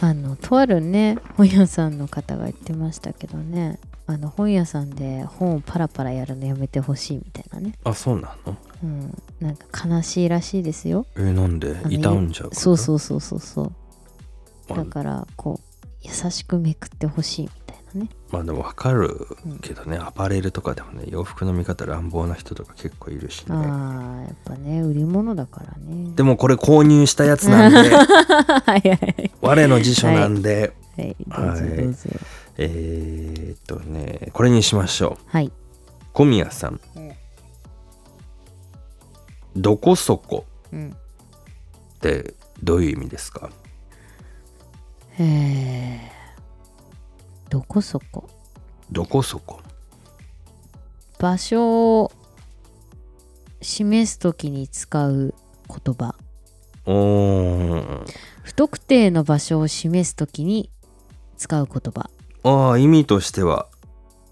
[0.00, 7.78] あの、とあるね、本屋さんの方が言ってましたけどね、あの、本屋さんで本をパラパラやるのやめてほしいみたいなね。
[7.84, 8.56] あそうなの？
[8.82, 9.22] うん。
[9.40, 11.06] なんか悲しいらしいですよ。
[11.14, 11.76] えーなんで？
[11.88, 13.72] 傷んじゃうそうそうそうそうそう。
[14.70, 17.50] あだから、こう、優しくめくってほしいみ
[17.94, 18.08] ね。
[18.30, 19.26] まあでも分かる
[19.60, 23.54] けどね、アパレルとかでもね洋服の見方乱暴な人とか結構いるしね。
[23.56, 26.12] ああやっぱね売り物だからね。
[26.14, 27.78] でもこれ購入したやつなんで。
[27.94, 29.30] はいはい。
[29.40, 31.16] 我の辞書なんで、はい。
[31.26, 31.76] どうぞはい。
[31.76, 31.98] どうぞ。
[32.58, 35.30] えー、っとねこれにしましょう。
[35.30, 35.50] はい。
[36.12, 37.12] 小宮さん、うん。
[39.56, 40.44] どこそこ。
[40.72, 40.90] うん。
[41.96, 43.50] ってどういう意味ですか？
[45.18, 46.00] へえ
[47.52, 48.30] どこそこ？
[48.90, 49.60] どこそこ？
[51.18, 52.12] 場所を
[53.60, 55.34] 示すときに使う
[55.68, 56.14] 言葉。
[56.86, 60.70] 不特定の場所を示すときに
[61.36, 62.08] 使う言葉。
[62.42, 63.68] ああ意味としては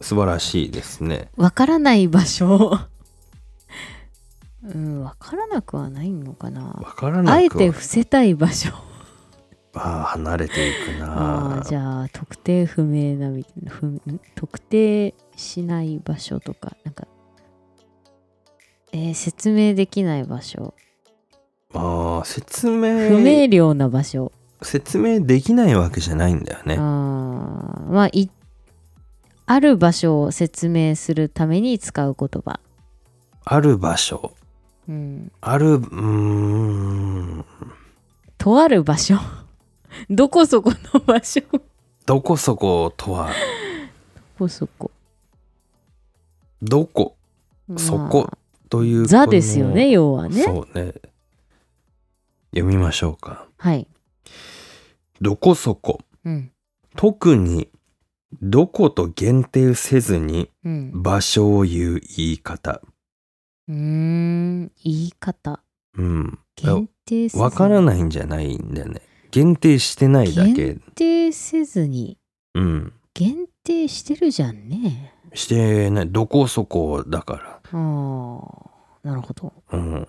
[0.01, 1.29] 素晴らしいですね。
[1.37, 2.79] わからない場所
[4.65, 6.69] うんわからなくはないのかな。
[6.69, 8.71] わからなくはあえて伏せたい場所
[9.75, 14.01] ああ離れていくあなーじゃあ特定不明なみたいな不ん
[14.35, 17.07] 特定しない場所とかなんか
[18.93, 20.75] えー説明できない場所。
[21.73, 24.33] ああ説明不明瞭な場所。
[24.63, 28.29] 説明できないわけじゃないんだよあねーまあい
[29.47, 32.61] ある場所を説明するために使う言葉、
[33.45, 34.35] ある場所。
[34.89, 37.45] うん、あるうーん。
[38.39, 39.17] とある場所
[40.11, 41.41] どこそこの場所？
[41.51, 41.61] ど
[42.07, 43.31] どこそことは？
[44.39, 44.91] こそこ？
[46.63, 47.17] どこ？
[47.77, 48.25] そこ？
[48.31, 50.43] まというあザですよね要はね。
[50.43, 50.95] そうね。
[52.53, 53.47] 読みましょうか。
[53.59, 53.87] はい、
[55.21, 56.01] どこそこ？
[56.25, 56.53] うん。
[56.97, 57.69] 特に
[58.43, 62.81] どこと限定せずにうん、場所を言う言い方。
[63.69, 65.61] うーん言い方。
[65.97, 66.39] うん。
[66.57, 70.53] 限定せずわからないんじゃないんだよね限定してないだけ。
[70.53, 72.19] 限定せずに。
[72.55, 72.93] うん。
[73.15, 75.15] 限定してるじゃんね。
[75.35, 76.09] してない。
[76.11, 79.53] どこそこだかあーなるほど。
[79.71, 80.09] らうん。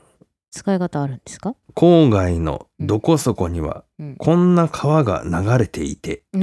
[0.51, 4.15] 使い方あるんですか、郊外のどこそこにはうん。
[4.17, 6.41] こんな川が流れていて、うん。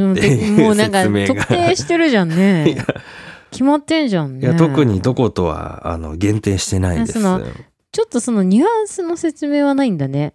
[0.57, 2.87] もうなんか特定してるじゃんいねや。
[3.51, 4.47] 決まってんじゃんね。
[4.47, 7.21] いや特にどことはあの限定してないです。
[7.91, 10.35] ちょっとそのニュアンスの説明はないんだね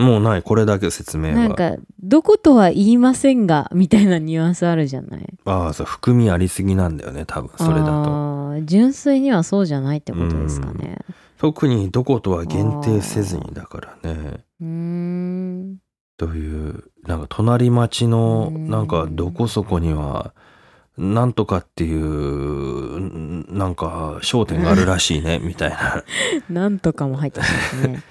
[0.00, 0.42] もうない。
[0.42, 1.34] これだけ説明は。
[1.34, 5.26] なんかどことは言いませんがみたいなニュアンスあるじゃない？
[5.44, 8.60] ああそう含みありすぎなんだよね多分それだと。
[8.62, 10.98] 純粋にはそうじゃないってことですかね。
[11.38, 14.44] 特にどことは限定せずにだからね。
[14.60, 15.76] うーん。
[16.16, 18.68] というなんか隣町のうん。
[18.68, 20.32] なんかどこそこには
[20.98, 22.04] なんとかっていう
[22.98, 25.76] んなんか商店があるらしいねみたいな。
[26.00, 26.04] っ
[26.50, 28.02] なんとかも入ってますね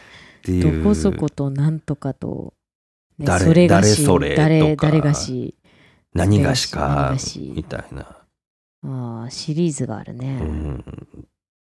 [0.44, 0.84] ていう。
[0.84, 2.54] どこそことなんとかと、
[3.18, 5.56] ね、誰それがし誰それ誰がし。
[6.14, 7.54] 何がし何かがし。
[7.56, 8.18] みたいな、
[8.84, 10.84] あーシリーズがあるね、うん、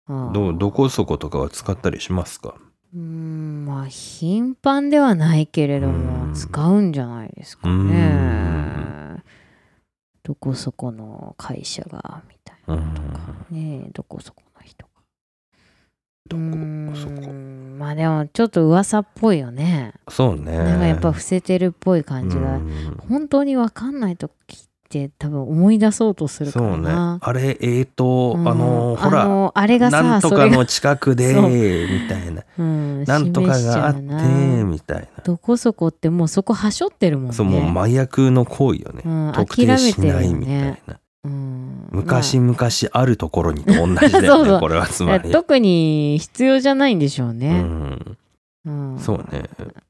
[0.08, 0.32] あー。
[0.32, 2.56] どどこそことかは使ったりしますか？
[2.94, 5.94] うーんまあ頻繁ではないけれどうん。
[6.30, 9.24] も使うんじゃないですかうねん。
[10.24, 12.94] どこそこの会社がみたいなうん
[13.52, 13.86] ね。
[13.88, 14.42] えどこそこ
[16.30, 16.96] どこうーん。
[16.96, 17.34] そこ
[17.78, 19.94] まあでもちょっと噂っぽいよね。
[20.10, 20.58] そうね。
[20.58, 22.56] なんかやっぱ伏せてるっぽい感じが。
[22.56, 22.98] うん。
[23.10, 24.58] 本当に分かんない時っ
[24.90, 26.90] て多分思い出そうとするかそうね。
[26.90, 27.20] らな。
[27.22, 28.48] あれえーと、うん。
[28.48, 30.50] あのほらあのあれがさなんとそれが。
[30.52, 32.44] かの近くでみたいな。
[32.58, 34.64] うん、なんとか示しちがあってゃうな。
[34.66, 35.24] みたいな。
[35.24, 37.34] どこそこってもうそこはしょってるもんね。
[37.34, 47.60] そうもう麻薬の行為よね、うん特定し諦めてるよねないみたいな、うん、昔ま々あるところにと同じだよね これはつあまり、特に必要じゃないんでしょううね。
[47.62, 48.18] ん、
[48.66, 49.00] うん。
[49.00, 49.44] そうね。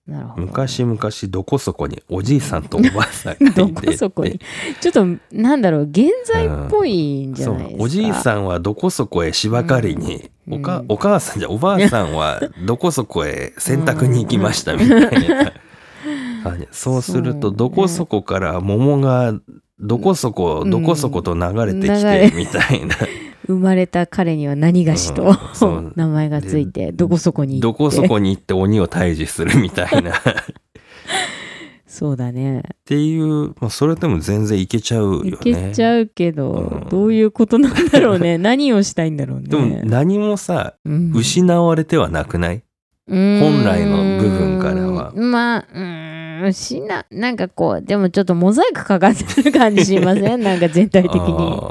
[0.07, 0.47] なるほど。
[0.47, 3.61] 昔々どこそこにおじいさんとおばあさんがいて。
[3.61, 4.39] どこそこに？
[4.81, 7.83] ちょっとなんだろう現在っぽいんじゃないですか。
[7.83, 10.53] おじいさんはどこそこへ芝刈りに、うん。
[10.55, 15.51] おかうんお母さんじゃおばあさんはどこそこへ洗濯に行きましたみたいな。
[16.71, 19.33] そうするとどこそこから桃が
[19.79, 20.69] どこそこうん。
[20.69, 22.95] どこそこと流れてきてみたいな、
[23.47, 25.35] 生まれた彼には何がしと、
[25.95, 27.61] 名前がついてどこそこに行って。
[27.61, 30.11] どこそこに行って鬼を退治するみたいな。
[30.11, 30.13] っ
[31.87, 32.63] そうだね。
[32.85, 35.29] ていう、まあ、それでも全然いけちゃうよね。
[35.29, 36.89] いけちゃうけど、うん。
[36.89, 38.37] どういうことなんだろうね。
[38.37, 39.47] 何をしたいんだろうね。
[39.47, 41.11] でも何もさうん。
[41.13, 42.63] 失われてはなくない、
[43.07, 45.13] 本来の部分からは。
[45.15, 50.41] まあうーんしななんかこうでもちょっとモザイクかかってる感じしません？
[50.43, 51.61] なんか全体的に。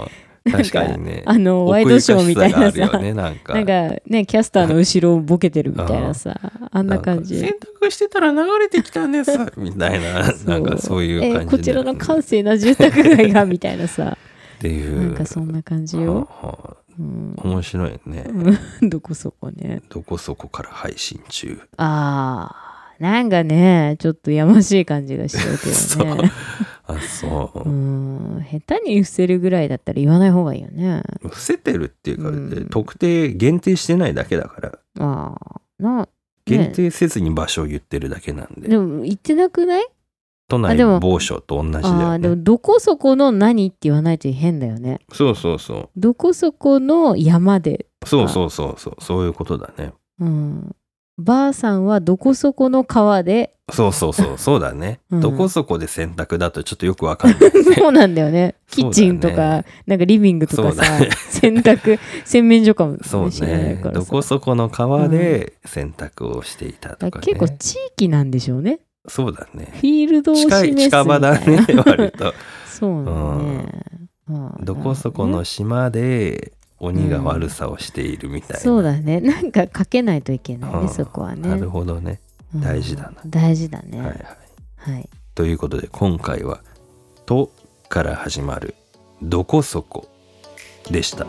[0.51, 1.23] 確かにね。
[1.27, 2.99] あのワイドショーみたいなさ。
[2.99, 3.53] ねなんか。
[3.55, 6.39] なんかねキャスターの後ろをボケてるみたいなさ。
[6.73, 7.39] あんな感じ。
[7.39, 7.51] 洗
[7.83, 10.33] 濯してたら流れてきたんですみたいな。
[10.47, 14.17] なんかそういう感じこちらの閑静な住宅街がみたいなさ。
[14.59, 15.09] っていう。
[15.09, 16.29] なんかそんな感じよ、
[16.99, 18.25] うん、面白いね、
[18.81, 19.83] う んどこそこね。
[19.89, 21.61] どこそこから配信中。
[21.77, 22.68] あー
[22.99, 26.31] なんかねちょっとやましい感じがしちゃうけどね。
[26.87, 27.69] あそう。
[27.69, 28.47] う、ん。
[28.51, 31.03] 下手に伏せるぐらいだったら言わない方がいいよね。
[31.23, 32.69] 伏せてるっていうか、うん。
[32.71, 34.79] 特定限定してないだけだから。
[35.01, 36.09] ああな
[36.47, 39.87] 限定せずに場所を言ってるだけなんで、でも言ってなくない？
[40.49, 42.05] 都内某所と同じだあよね。
[42.07, 45.01] あでもどこそこの何って言わないと変だよね。
[45.13, 45.89] そうそうそう。
[45.95, 48.97] どこそこの山でそうそうそうそう。
[48.99, 49.93] そういうことだね。
[50.21, 50.75] うん
[51.19, 53.53] ばあさんはどこそこの川で？
[53.71, 55.21] そうそうそう そうだね、うん。
[55.21, 57.51] どこそこで洗濯だとちょっとよくわかんないね。
[57.75, 58.55] そうなんだよね。
[58.71, 61.11] キッチンとそうだか、なんかリビングとかさ、そうだね。
[61.29, 64.01] 洗濯洗面所かもそうしれないねからさ。
[64.01, 68.81] どこそこの川で洗濯をしていたとかね、結構地域なんでしょうね。
[69.07, 69.69] そうだね。
[69.73, 70.85] フィールドを示すみたいな。
[70.85, 72.33] 近場だね割と。
[72.67, 73.65] そうだね、
[74.29, 79.21] まあどこそこの島で鬼が悪さをしているみたいな、そうだね。
[79.21, 80.89] なんかかけないといけないねうん。
[80.89, 81.49] そこはね。
[81.49, 82.21] なるほどね。
[82.55, 82.61] うん。
[82.61, 83.13] 大事だな。
[83.27, 83.99] 大事だね。
[83.99, 84.27] はいはい。
[84.77, 85.09] はい。
[85.35, 86.63] ということで今回は
[87.25, 87.53] 「と」
[87.89, 88.75] から始まる
[89.23, 90.09] 「どこそこ」
[90.91, 91.27] でした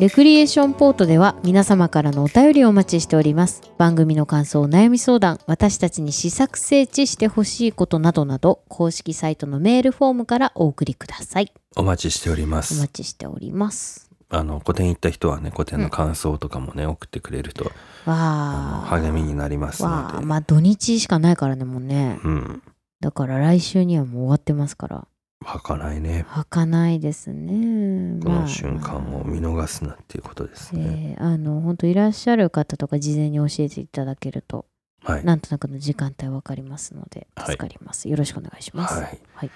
[0.00, 3.62] レクリエーションポートでは皆様からのお便りをお待ちしております。
[3.78, 11.52] 番組の感想、お悩み相談、私たちに試作整地してほしいことなどなど、公式サイトのメールフォームからお送りください。
[11.76, 14.10] お待ちしておりまおす待ちしております。
[14.30, 17.70] あの個展行った人はね個展の感想とかもね、送ってくれると
[18.04, 19.00] あのわあ。
[19.00, 20.18] 励みになりますのわあ。
[20.18, 22.18] でまあ土日しかないからね、もうね。
[22.24, 22.62] うん
[23.00, 25.06] だから来週にはもう終わってますから。
[25.44, 26.24] 儚かないね。
[26.28, 28.18] はかないですね。
[28.20, 34.66] こまあの瞬間を見逃すなっていうことですね、えーあの本当いらっしゃる方とか事前に教えていただけると
[35.02, 35.24] はい。
[35.24, 37.46] なんとなくの時間帯わかりますのではい。
[37.52, 39.20] 助かります、よろしくお願いします、はい。
[39.34, 39.50] はい。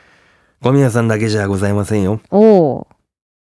[0.63, 2.21] 小宮さんだけじゃございませんよ。
[2.31, 2.89] おお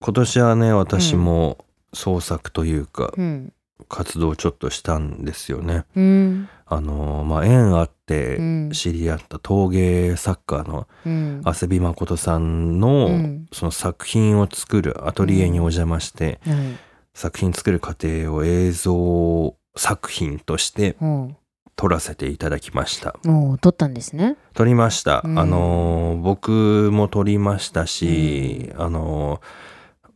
[0.01, 1.57] 今年はね私も
[1.93, 3.53] 創作というかうん
[3.87, 6.49] 活動をちょっとしたんですよね、うん。
[6.65, 8.71] あのまあ縁あっうてん。
[8.71, 11.41] 知り合った陶芸作家のうん。
[11.45, 13.45] 浅見誠さんの、うん。
[13.51, 16.55] その作品を作るアトリエにお邪魔して、はい。
[17.13, 21.31] 作品作る過程を映像作品としてお
[21.75, 23.15] 撮らせていただきました。
[23.25, 24.35] うおう撮ったんですね。
[24.53, 25.39] 撮りました、うん。
[25.39, 29.39] あのー僕も撮りましたし、あのー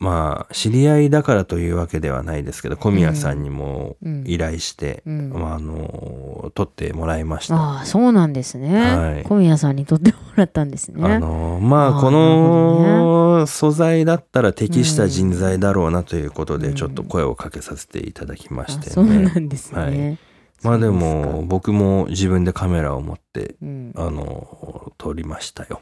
[0.04, 4.24] まあ知り合いだからというわけではないですけど小宮さんにもうん。
[4.28, 5.30] 依頼して、うん。
[5.30, 7.56] まああのー撮ってもらいました。
[7.56, 9.24] ああそうなんですね、はい。
[9.24, 11.02] 小宮さんに撮ってもらったんですね。
[11.02, 16.76] あのまあこの素材だったら適した人材だろうなということでうん。
[16.76, 19.40] ちょっと声をかけさせていただきましてあそうなね。
[19.40, 20.18] んですね、はい。
[20.64, 23.94] まあでも僕も自分でカメラを持ってうん。
[23.96, 25.80] あの撮りましたよ。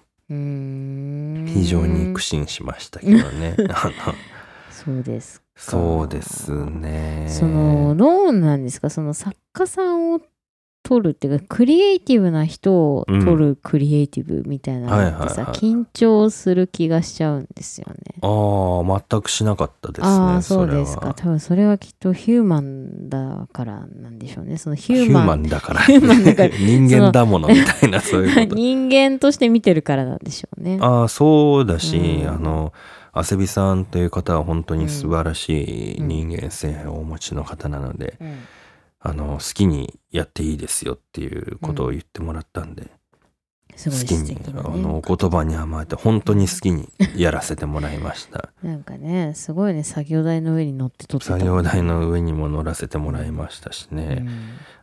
[1.45, 3.55] 非常に苦心しましたけどね。
[4.71, 7.27] そうですかそうですね。
[7.29, 8.89] そのどうなんですか？
[8.89, 10.21] その作家さんを
[10.83, 18.15] 撮るっていうかクリエイティブな人を撮るクリエイティブみたいなのってさ、はいはいはい緊張する気がしちゃうんですよね。
[18.21, 18.27] あ
[18.95, 20.07] あ全くしなかったですね。
[20.07, 21.13] ああそうですか。
[21.13, 24.57] 多分それはきっとヒューマンだからなんでしょうね。
[24.57, 25.81] そのヒヒューマンだから。
[25.81, 26.49] ヒューマンだから。
[26.57, 28.55] 人間だものみたいなそういうこと。
[28.55, 30.77] 人間として見てるからなんでしょうね。
[30.81, 32.29] ああそうだし、うん。
[32.29, 32.73] あの
[33.13, 38.37] 汗びさんという方は本当に素晴らしい人間性をお持ちの方なので、うん
[39.03, 42.91] あの好きにやっていいですよっていうことを言ってもらったんで、
[43.75, 45.01] すごい好きに、あのね。
[45.03, 48.49] お言葉に甘えて本当に好きにやらせてもらいました。
[48.61, 51.33] なんかねすごいね作業台の上に乗って撮ってた。
[51.33, 54.27] 作業台の上にも乗らせてもらいましたしね、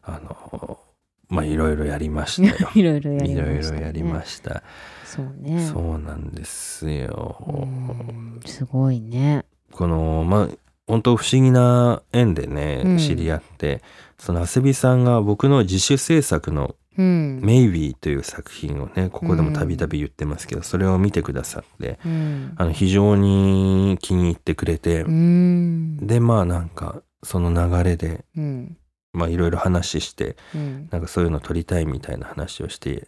[0.02, 0.80] あの
[1.28, 2.70] まあいろいろやりましたよ。
[2.74, 3.80] いろいろやりいろいました、ね。
[3.80, 4.64] ろやりました、
[5.04, 5.64] そうね。
[5.64, 8.40] そうなんですよ、うん。
[8.44, 9.44] すごいね。
[9.70, 10.48] このまあ
[10.88, 12.98] 本当不思議な縁でね、うん。
[12.98, 13.82] 知り合って
[14.18, 22.52] その汗びさんが僕の自主制作のうん「メイビー」という作品をねここでもたびたび言ってますけど、それを見てくださってうん。
[22.56, 25.98] あの非常に気に入ってくれて、うん。
[25.98, 28.76] でまあなんかその流れでうん。
[29.12, 30.88] まあいろいろ話してうん。
[30.90, 33.06] なんかそういうの撮りたいみたいな話をして、うん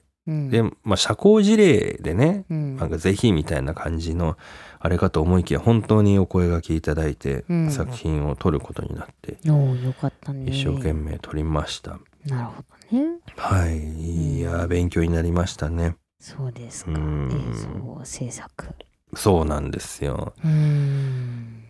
[0.50, 4.36] でまあ社交辞令でねうんなんかぜひみたいな感じの
[4.78, 10.50] あれかと思いきや本当にお声がけいただいて、うん作品を撮ることになってよかったね。
[10.50, 13.18] 一生懸命撮りました、なるほどね。
[13.36, 16.92] はいいやー勉強になりましたねそうですか。
[16.92, 18.68] うん映像制作。
[19.14, 20.34] そうなんですよ。
[20.44, 21.64] うーん。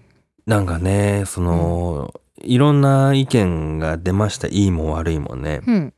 [0.47, 4.49] なんかね、その、いろんな意見が出ました。
[4.49, 5.61] いいも悪いもね。
[5.67, 5.95] うん。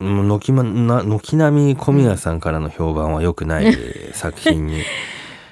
[0.00, 3.76] 軒まな軒並み小宮さんからの評判は良くない
[4.12, 4.82] 作品になった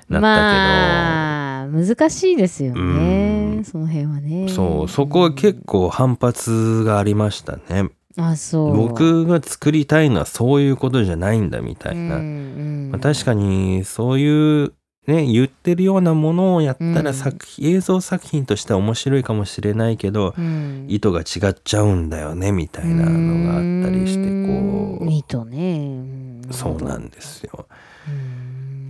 [0.08, 3.64] けど、 まあ、難しいですようんね。
[3.64, 4.48] その辺はね。
[4.48, 7.90] そう、そこは結構反発がありましたね。
[8.16, 8.76] あ、そう。
[8.76, 12.18] 僕が作りたいのはそういうことじゃないんだみたいな。
[12.18, 14.72] まあ、確かにそういう
[15.08, 16.94] ね言ってるようなものをやったうん。
[17.02, 20.86] ら作品、映像作品としては面白いかもしれないけど、うん。
[20.88, 25.04] 意図が違っちゃうんだよねみたいなのがあったりしてこう。
[25.06, 25.10] ん。
[25.10, 26.40] 意図ね。
[26.48, 27.66] うそうなんでですよ。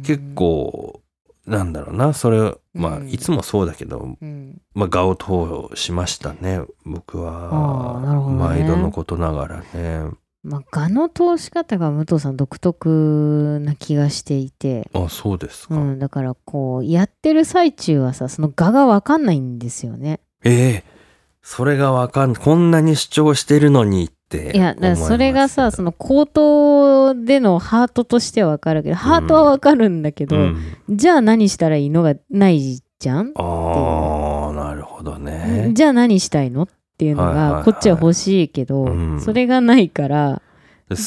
[0.03, 0.23] す結。
[0.35, 1.01] 構
[1.47, 3.09] なんだろうなそれまあうん。
[3.09, 4.61] いつもそうだけど、うん。
[4.75, 8.01] まあ、画を通しましたね僕は。
[8.29, 8.35] ね。
[8.35, 10.11] 毎度のことながらね
[10.49, 20.21] まあ、画の通し方が武藤さん独特な気がしていて、あそうですか、うん、だからこうやってる最中はさその画が分かんないんですよね。
[20.45, 20.99] ええ。
[21.43, 35.71] それがわかんこんなに主張してるのにっていやだからそれがさそのの口頭でのハートとしては分かるけど、ハートは分かるんだけど、うん、じゃあ何したらいいのがないじゃん、ああなるほどね。
[35.73, 36.69] じゃあ何したいのっ
[36.99, 40.43] ていうのがこっちは欲しいけど、うんそれがないから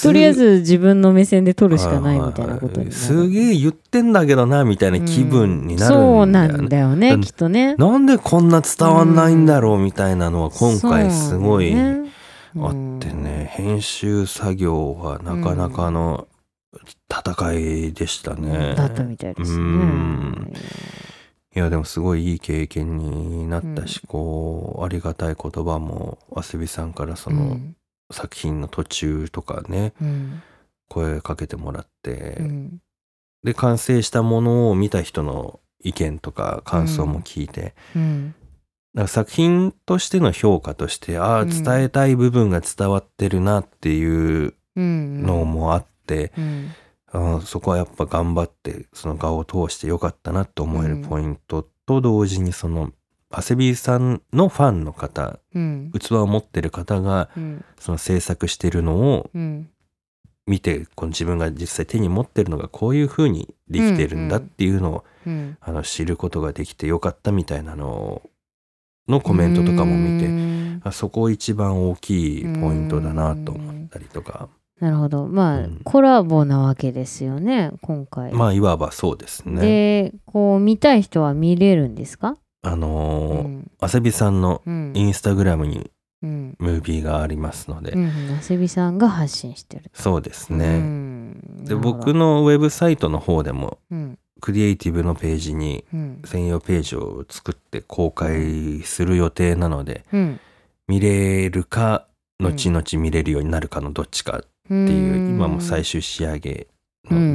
[0.04, 2.92] とりあえず自分の目線で撮るしかないみたいなことになる。
[2.92, 7.76] すげえ言ってんだけどなみたいな気分になるそうなんだよね、んだよねだきっとね。
[7.76, 16.28] なんでこんな伝わんないんだろうみたいなのは今回すごいそうあってね、編集作業はなかなかの
[17.10, 18.76] 戦いでしたうんね。
[18.76, 19.58] だったみたいですね。
[19.58, 20.54] うん
[21.54, 27.76] いやでもすごいいい経験になったし、こうありがたい言葉もあすびさんからそうのん。
[28.12, 30.42] 作品の途中とかねうん。
[30.88, 32.82] 声かけてもらって、うん。
[33.44, 37.74] で完成したものを見た人の意見とか感想も聞いて、
[39.08, 41.50] 作品としての評価としてああうん。
[41.50, 45.24] 伝えたい部分が伝わってるなっていううん。
[45.24, 46.72] のもあって、うん
[47.44, 51.02] そこはやっぱ頑張ってその画を通してよかったなと思えるうん。
[51.04, 52.92] ポイントと同時にその
[53.30, 55.92] アセビさんのファンの方うん。
[55.98, 57.66] 器を持ってる方がうん。
[57.80, 59.70] その制作してるのをうん。
[60.48, 65.58] 見てこの自分が実際手に持ってるのがこういう風にできてるんだっていうのを、うん。
[65.62, 68.22] あの知ることができてよかったみたいなの
[69.08, 70.20] のコメントとかも見
[70.84, 74.50] て、そこ一番大きいポイントだなと思ったりとか、
[74.82, 75.28] なるほど。
[75.28, 75.82] まあ、うん。
[75.84, 78.34] コラボなわけですよね今回。
[78.34, 79.62] まあいわばそうですね。
[79.62, 83.72] でこう見たい人は見れるんですか、あうのーん。
[83.80, 84.92] あせびさんのうん。
[84.96, 85.92] インスタグラムに
[86.24, 86.56] うん。
[86.60, 89.92] ムービーがありますので、うんうん、あせびさんが発信してる。
[89.94, 90.80] そうですうね。
[90.80, 91.64] ん。
[91.64, 94.18] で僕、のウェブサイトの方でもうん。
[94.40, 96.22] クリエイティブのページにうん。
[96.26, 100.40] 専用ページを作って公開する予定なのでうん、
[100.88, 102.08] 見れるか
[102.40, 106.68] 後々見れるようになるかのどっちかっっていう今も最終仕上げ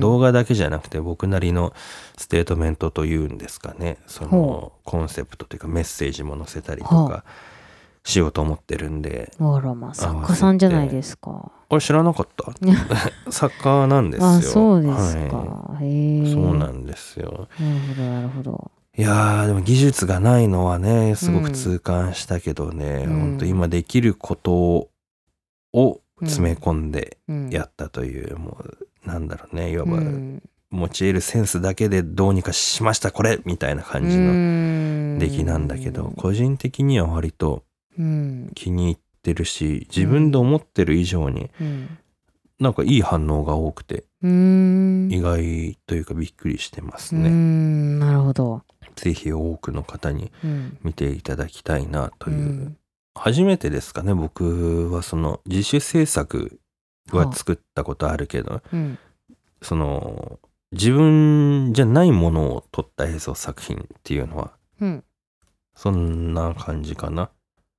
[0.01, 1.75] 動画だけじゃなくて僕なりの
[2.17, 3.99] ステートメントというんですかね。
[4.07, 7.25] そのほコンセプトというかメッセージも載せたりとほか
[8.05, 11.51] しようと思ってるんであらまあ作家さんじゃないですか。
[11.69, 12.53] あれ知らなかった？
[13.33, 14.29] 作家なんですよ。
[14.29, 15.37] あそうですか。
[15.37, 15.79] は。
[15.83, 17.49] い、そうなんですよ。
[17.61, 18.71] なるほどなるほど。
[18.97, 23.21] いやーでも技術がないのはねすごく痛感したけどね、うん。
[23.21, 24.89] ほんと今できること
[25.75, 28.59] を詰め込んでうん、やったという、も
[29.05, 29.71] うなんだろうね。
[29.71, 30.43] いわばうん
[30.73, 37.65] 用いるセンスだけでどうにかしましたこれみたいな感じの出来なんだけど、個人的には割と
[37.99, 38.51] うん。
[38.55, 41.99] 気に入ってるし自分で思ってる以上にうん。
[42.59, 45.09] なんかいい反応が多くてうん。
[45.11, 47.29] 意外というかびっくりしてますうね。
[47.31, 47.99] ん。
[48.01, 48.63] なるほど。
[48.97, 50.79] ぜひ多くの方にうん。
[50.83, 52.77] 見ていただきたいなという、うん
[53.17, 54.15] 初めてですかね。
[54.15, 56.61] 僕はその自主制作
[57.11, 58.99] は作ったことあるけど、うん。
[59.63, 60.39] その
[60.73, 65.05] 自分じゃないものを撮った映像作品っていうのはうん。
[65.75, 67.31] そんな感じかな。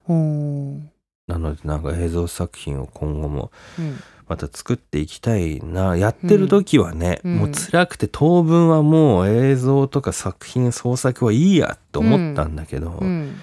[0.07, 3.97] なのでなんか映像作品を今後もうん。
[4.27, 5.95] また作っていきたいな。
[5.95, 7.37] やってる時はね、うん。
[7.37, 13.35] もう辛くて当分はもう映像とか作品創作はいいやと思ったんだけど、うん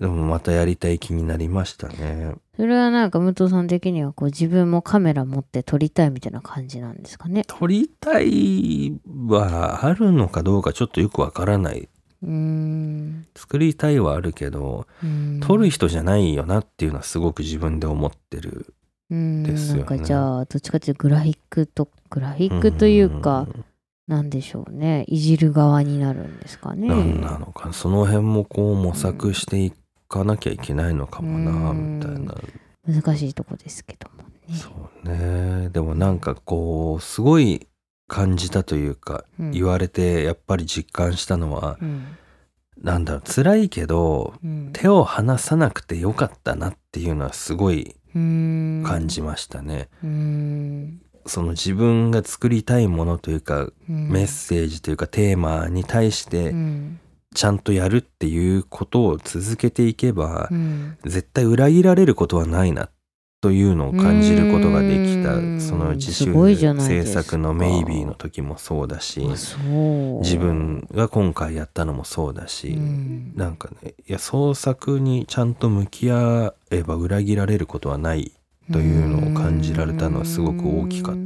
[0.00, 2.34] でもまたやりたい気になりましたね。
[2.56, 7.44] それはなんか武藤さん的にはこう自分もカメラ持って撮りたいみたいな感じなんですかね。
[7.46, 8.98] 撮りたい
[9.28, 11.88] はあるのかどうかちょっとよくわからない。
[12.22, 18.74] うーん作りたいはあるけど、うん撮る人じゃないよなっていうのはすごく自分で思ってる
[19.10, 23.46] うんですよねなんかじゃあどっちかっていうとグラフィックとグラフィックというか、
[24.06, 26.88] なんでしょうねいじる側になるんですかね。
[26.88, 29.72] なんなのかその辺もこう模索してい
[30.10, 31.98] かなきゃいけないのかもなうん。
[32.00, 32.34] みたいな。
[32.86, 34.56] 難しいとこですけどもね。
[34.56, 34.68] そ
[35.04, 35.70] うね。
[35.70, 37.68] でもなんかこうすごい
[38.08, 39.50] 感じたというかうん。
[39.52, 42.16] 言われてやっぱり実感したのはうん。
[42.82, 44.70] なんだろう辛いけどうん。
[44.72, 48.82] 手を離さなくてよかったなっていうのはすごいうん。
[48.84, 49.88] 感じましたね。
[50.02, 51.00] うん。
[51.26, 54.08] その自分が作りたいものというかうん。
[54.10, 57.00] メッセージというかテーマに対してうん
[57.34, 60.98] ちゃんとやるっていうことを続けていけばうん。
[61.04, 62.88] 絶対裏切られることはないな
[63.40, 65.34] というのを感じることができた。
[65.34, 65.60] うん。
[65.60, 73.32] その自す主制作のメイビーの時もそうだし自分が今回やったのもそうだし、うん。
[73.36, 78.32] なんかねいや創作にちゃんと向き合えば裏切られることはない
[78.72, 81.16] というのを感じられたのはすごく大きかっ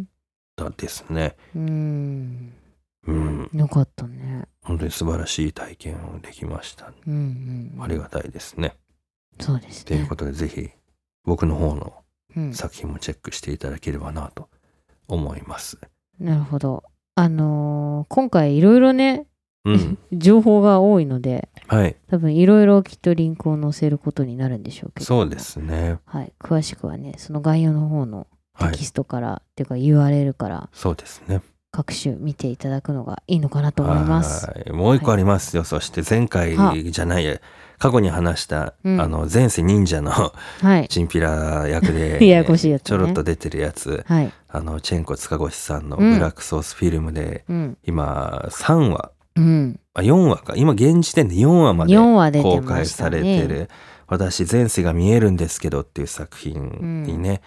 [0.57, 1.37] たですね。
[1.55, 2.53] うん。
[3.07, 4.49] うん、よかったね。
[4.65, 6.93] 本当に素晴らしい体験をできました。
[7.07, 8.77] うんうん、ありがたいですね。
[9.41, 9.85] そうですね。
[9.85, 10.71] ということでぜひ
[11.25, 12.05] 僕の方の
[12.37, 14.49] うん、作品もチェックしていただければなと
[15.09, 15.79] 思います。
[16.19, 16.85] なるほど。
[17.15, 19.27] あのー今回いろいろね、
[19.65, 25.07] うん、 情報が多いので、はい、多分いろいろきっとリンクを載せることになるんでしょうけど。
[25.07, 25.39] そうで。
[25.39, 25.99] すね。
[26.07, 26.33] はい。
[26.39, 31.43] 詳しくはね、その概要の方のはいテキ、ストから、っていうか URL からそうですね。
[31.75, 34.47] 各種見ていただくのがいいのかなと思います。
[34.47, 35.65] はいもう一個ありますよ。
[35.65, 37.41] そして前回はじゃないや、
[37.79, 40.87] 過去に話した、うんあの前世忍者のはい。
[40.89, 44.33] チンピラ役で ややこしいやつねちょろっと出てるやつ、はい。
[44.49, 47.77] あのチェンコ塚越さんのうんブラックソースフィルムで、うん。
[47.85, 49.81] 今3話うん。
[49.95, 53.43] あ4話か今現時点で4話まで4話出て公開されね。
[53.43, 53.69] てる
[54.07, 57.41] 「私前世が見えるんですけど」っていう作品にね、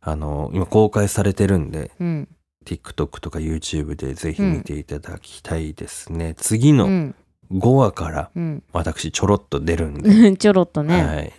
[0.00, 2.28] あの今公開されてるんでうん。
[2.64, 7.14] TikTok とか YouTube でぜひ見ていただきたいですね、次のうん。
[7.52, 8.62] 5話からうん。
[8.72, 11.32] 私ちょろっと出るんで、 ちょろっとね。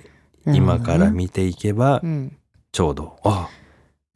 [0.46, 2.36] はい、今から見ていけばうん。
[2.72, 3.48] ちょうどあ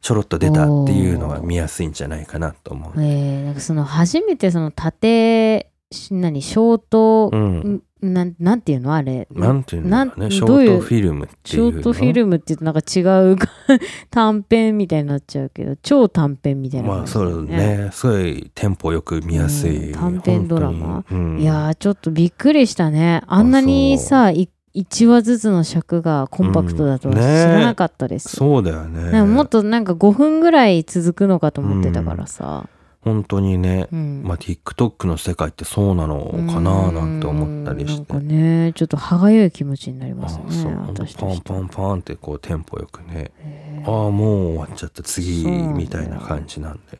[0.02, 2.92] ちょろっと出たっていうのが見やすいんじゃないかなと思う。
[2.96, 5.69] えー、なんかその初めてその縦し
[6.12, 8.94] 何ショート、うん、んなんなんていうの？
[8.94, 9.26] あれ。
[9.32, 11.70] なんていうんだろうなんねショートフィルムってシいうの？
[11.72, 13.00] ョートフィルムって言うとなんか違
[13.32, 13.36] う
[14.10, 17.88] 短編みたいになっちゃうけど超短編みたいなまあそうね。
[17.92, 21.04] すごいテンポよく見やすい、うん短編ドラマ。
[21.10, 21.38] うん。
[21.40, 23.22] いやーちょっとびっくりしたね。
[23.26, 27.24] あんなにさい1話ずつの尺がコンパクトだとは知うん。
[27.24, 27.44] ね。
[27.46, 29.20] らなかったです、そうだよね。
[29.24, 32.68] もっとなんか5分ぐらい続くのかと思ってたからさ、
[33.02, 34.22] 本当にね、うん。
[34.24, 38.14] まあ TikTok の世界ってそうなのかななんて思ったりして。
[38.14, 43.32] うんなんかねちょっと歯がゆい気持ちになりますねあパンパンパンってこうテンポよくね。
[43.38, 45.02] へああもう終わっちゃった。
[45.02, 46.98] 次みたいな感じなんで。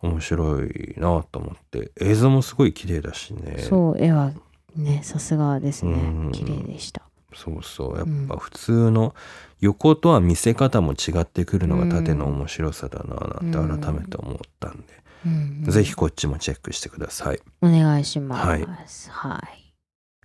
[0.00, 1.92] 面白いなと思って。
[2.00, 3.58] 映像もすごい綺麗だしね。
[3.58, 4.32] そう絵は
[4.76, 5.92] ねさすがですね。
[5.92, 6.32] うん。
[6.32, 7.02] 綺麗でした。
[7.34, 7.98] そうそう。
[7.98, 9.14] やっぱ普通の
[9.60, 14.84] 横とは見せ方も違ってくるのが縦の面白さだななんて改めて思ったんで、
[15.26, 15.64] うん。
[15.64, 17.40] ぜひこっちもチェックしてください。
[17.60, 18.46] お願いします。
[18.46, 18.66] はい。
[19.10, 19.74] はい。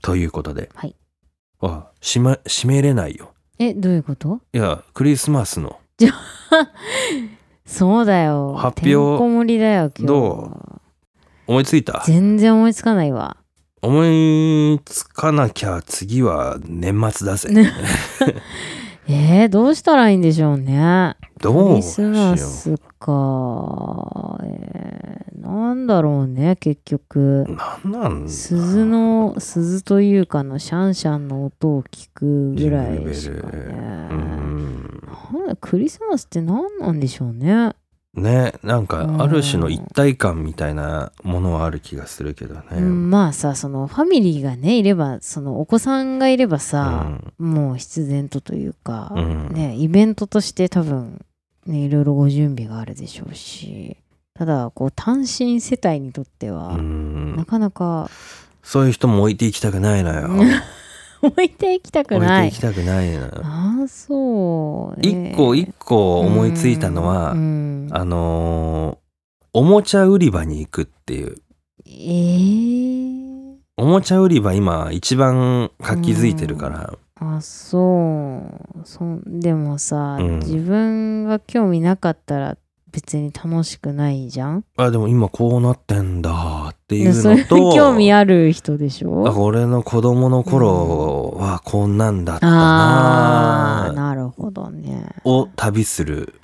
[0.02, 0.96] ということで、はい。
[1.62, 3.34] あしま閉めれないよ。
[3.58, 4.42] えどういうこと？
[4.54, 5.80] いやクリスマスの。
[7.66, 8.56] そうだよ。
[8.56, 9.18] 発表。
[9.18, 10.06] こ盛りだよ今日。
[10.06, 10.82] ど
[11.48, 12.04] 思いついた？
[12.06, 13.38] 全然思いつかないわ。
[13.82, 17.50] 思いつかなきゃ次は年末だぜ。
[19.08, 21.16] ねえー、どうしたらいいんでしょうね。
[21.42, 22.12] クリスどうしよう。
[22.12, 27.46] マスか、えー、なんだろうね結局。
[27.50, 28.32] なんなんだ。
[28.32, 34.08] 鈴の鈴というかのシャンシャンの音を聞くぐらいしかね。
[34.12, 35.10] うん。
[35.34, 37.74] なんだクリスマスって何なんでしょうね
[38.14, 42.62] ねなんかうんある種の一体感みたいなものはある気がするけどね。
[42.74, 51.26] うん、まあさそのファミリーがねいればそのお子さんがいればうさ、んもう必然とというか、うんねイベントとして多分
[51.66, 53.98] ねいろいろご準備があるでしょうし
[54.36, 58.10] ただこう単身世帯にとっては、うんなかなか
[58.62, 60.30] そういう人も置いていきたくないのよ。
[61.24, 62.28] 置いていきたく置い。
[62.28, 63.30] ないていきたくないのよ。
[63.44, 69.04] ああそう、一個一個思いついたのは、うんあのー
[69.56, 71.38] おもちゃ売り場に行くっていう。
[71.86, 76.94] えー、おもちゃ売り場今一番活気づいてるから。
[77.20, 78.42] あそ
[78.76, 78.82] う。
[78.84, 80.40] そでもさ、うん。
[80.40, 82.58] 自分が興味なかったら
[82.94, 84.64] 別に楽しくないじゃん？
[84.78, 95.08] あでも今こうなってんだっていうれのと 興味ある人でしあょ俺の子供の頃はこんなんだったああーななるほどね。
[95.26, 96.36] を旅する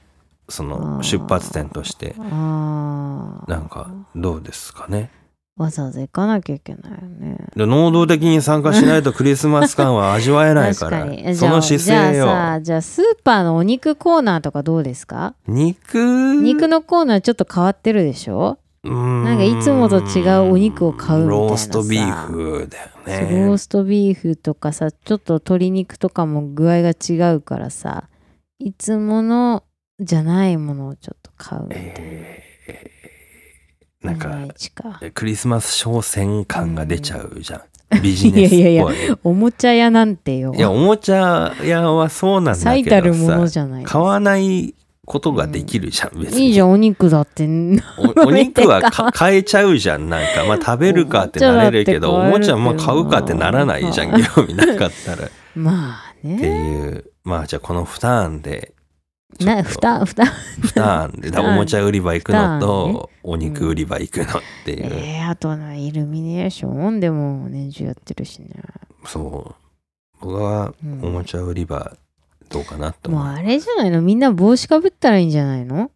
[0.49, 1.03] そあのー。
[1.03, 2.15] 出発点として。
[2.17, 5.11] なんかどうですかね？
[5.59, 7.37] わざわざ行かなきゃいけないよね。
[7.55, 15.35] で能動的に参加しないと クリスマス感は味わえないか確かその姿勢じゃあよさじゃあスーパーのお肉コーナーとかどうですか？
[15.47, 15.97] 肉？
[16.41, 18.57] 肉のコーナーちょっと変わってるでしょ？
[18.83, 18.91] な
[19.25, 21.47] なんかいつもと違うお肉を買うみたいなさ。
[21.49, 28.05] ローストビーフだよそうローねストビーフとかさちょっと鶏肉とかも具合が違うからさ
[28.59, 29.63] いつもの
[29.99, 32.98] じゃないものをちょっと買うみたいな、えー
[34.03, 34.29] なんか
[35.13, 38.59] クリスマス商戦感が出ちゃうじゃん、ビジネスっぽい。
[38.59, 40.53] いやいやいおもちゃ屋なんてよ。
[40.55, 44.73] いやおもちゃ屋はそうなんだ最けたるものどさじゃない買わない
[45.05, 46.47] ことができるじゃん、別に。
[46.47, 47.43] いいじゃんお肉だって。
[48.15, 50.45] おお肉はか買えちゃうじゃんなんか。
[50.45, 57.05] まあ食べるかってなれるけどおおもちゃも買うかってならないじゃん興味なかったらっまあてねいう。
[57.25, 58.71] まあじゃあこの2案で
[59.39, 59.69] なっと。
[59.69, 68.49] ふたふた2案でおもちゃ売り場行くのとお肉売り場行くのっていう、えー、あとなイルミネーションでも年中やってるしね
[69.05, 69.55] そう。
[70.21, 71.01] 僕はうん。
[71.03, 71.95] おもちゃ売り場
[72.49, 74.01] どうかなと思う、もうあれじゃないの？
[74.01, 75.91] みんな帽子かぶったらいいんじゃないの？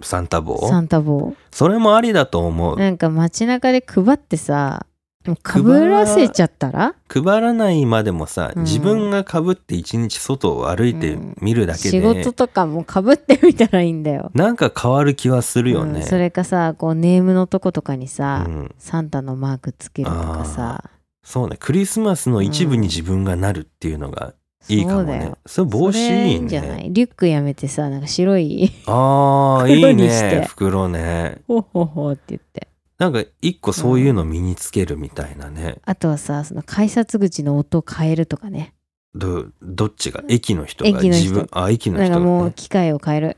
[0.00, 0.66] サンタ帽？
[0.68, 1.34] サンタ帽。
[1.50, 2.78] それもありだと思う。
[2.78, 4.86] なんか街中で配ってさ
[5.34, 6.94] かぶらせちゃったら？
[7.08, 8.62] 配らないまでもさ、うん。
[8.62, 14.30] 自分がかぶって一日外を歩いてみるだけ仕で、事とかもかぶってみたらいいんだよ。
[14.34, 16.00] なんか変わる気はするよね。
[16.00, 16.06] うん。
[16.06, 18.74] それかさこうネームのとことかにさ、うん。
[18.78, 20.84] サンタのマークつけるとかさ。
[21.24, 21.56] そうね。
[21.58, 24.34] クリスマスの一部に自分がなるっていうのが
[24.68, 25.12] いいかもね。
[25.12, 25.38] そうだよ。
[25.46, 26.86] それ帽子それいいいんじゃなね。
[26.86, 26.92] い？
[26.92, 30.40] リュックやめてさなんか白いああい袋いにして。
[30.40, 30.46] ね。
[30.46, 31.38] 袋ね。
[31.48, 32.68] ほほほって言って
[32.98, 35.76] なんか一個そういうの身につけるみたいなね。
[35.84, 38.74] あとはさその改札口の音を変えるとかね。
[39.14, 40.24] どどっちが？
[40.28, 40.88] 駅の人が？
[40.88, 41.24] 駅の人。
[41.24, 41.48] 自分？
[41.52, 43.36] あ駅のなんかもう機械を変える。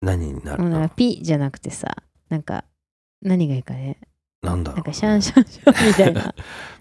[0.00, 0.62] 何になる？
[0.62, 1.96] のもうなんかピじゃなくてさ
[2.28, 2.64] なんか
[3.22, 3.98] 何がいいかね
[4.42, 6.34] なんだろう、なんかシャンシャンシャンみたいな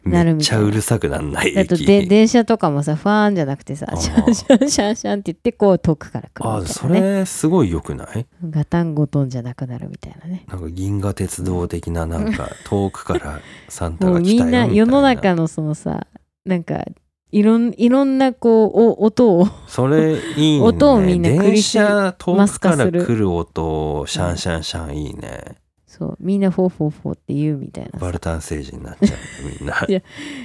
[0.05, 1.59] なる めっちゃうるさくなんない駅。
[1.59, 7.19] あとで電車とかもさファーンじゃなくてさシャンシャンシャンシャンって言ってこう遠くから来るあそみたいなね。
[7.19, 8.25] れすごい良くない？
[8.49, 10.43] ガタンゴトンじゃなくなるみたいなね。
[10.47, 13.39] なんか銀河鉄道的ななんか遠くから
[13.69, 14.65] サンタが来たよみたいな。
[14.67, 16.05] みんな世の中のそのさ
[16.45, 16.83] なんか
[17.31, 20.61] いろんいろんなこうお音をそれいいね。
[20.61, 25.55] 音をみんなク電車遠マくから来る音をシャンシャンシャンいいね
[25.97, 26.17] そう。
[26.19, 27.97] みんなフォーフォーフォーって言うみたいなさ。
[27.99, 29.85] バルタン星人になっちゃうみんな。
[29.87, 30.01] や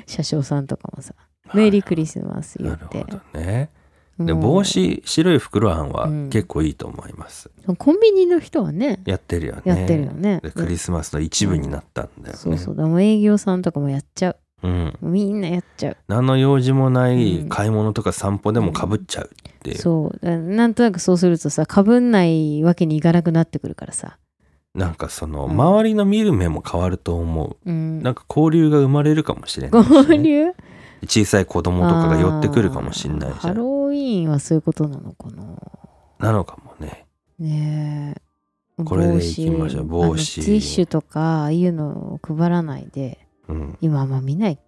[0.07, 1.15] 車掌さんとかもさ
[1.55, 2.99] 「メリークリスマス」言って。
[3.01, 3.71] なるほどね。
[4.19, 6.31] で帽子白い袋あんはうん。
[6.31, 9.63] 結構いいと思います、コンビニの人はねやってるよね。
[9.65, 10.41] やってるよね。
[10.43, 12.77] でクリスマスの一部になったんだよね、そうそう。
[12.77, 14.69] でも営業さんとかもやっちゃう。
[14.69, 15.97] ん、うみんなやっちゃう。
[16.07, 17.49] 何の用事もないうん。
[17.49, 20.19] 買い物とか散歩でもかぶっちゃうっていう、そう。
[20.25, 24.19] だなんとなくそうするとさかぶんないわけにいかなくなってくるからさ
[24.75, 25.53] なんかそのうん。
[25.53, 28.03] 周りの見る目も変わると思う、うん。
[28.03, 30.53] なんか交流が生まれるかもしれないしね、交流？
[31.03, 33.33] 小さい子供とかが寄ってくるかもしれないじゃん。
[33.33, 35.45] あーハロウィーンはそういうことなのかな？
[36.19, 37.07] なのかもね。
[37.39, 38.15] ね
[38.79, 38.85] え。
[38.85, 39.85] これでいきましょう。
[39.87, 40.41] 帽子。
[40.41, 43.27] あのティッシュとかああいうのを配らないで。
[43.49, 43.79] うん。
[43.81, 44.57] 今あんま見ない。
[44.57, 44.63] か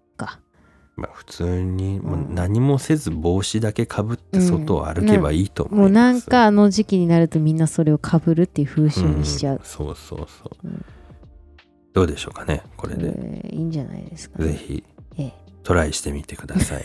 [0.97, 9.61] まあ普通にもううん何もせず帽子だけかぶって外を歩けばいいと思います、もうなんかあの時期になるとみんなそれをかぶるっていう風習にしちゃう、ん。
[9.63, 10.85] そうそうそう、うん。
[11.93, 14.85] どうでしょうかねこれで、えーいいんじゃないですか、ね、ぜひ
[15.17, 15.33] ええ。
[15.63, 16.85] トライしてみてください。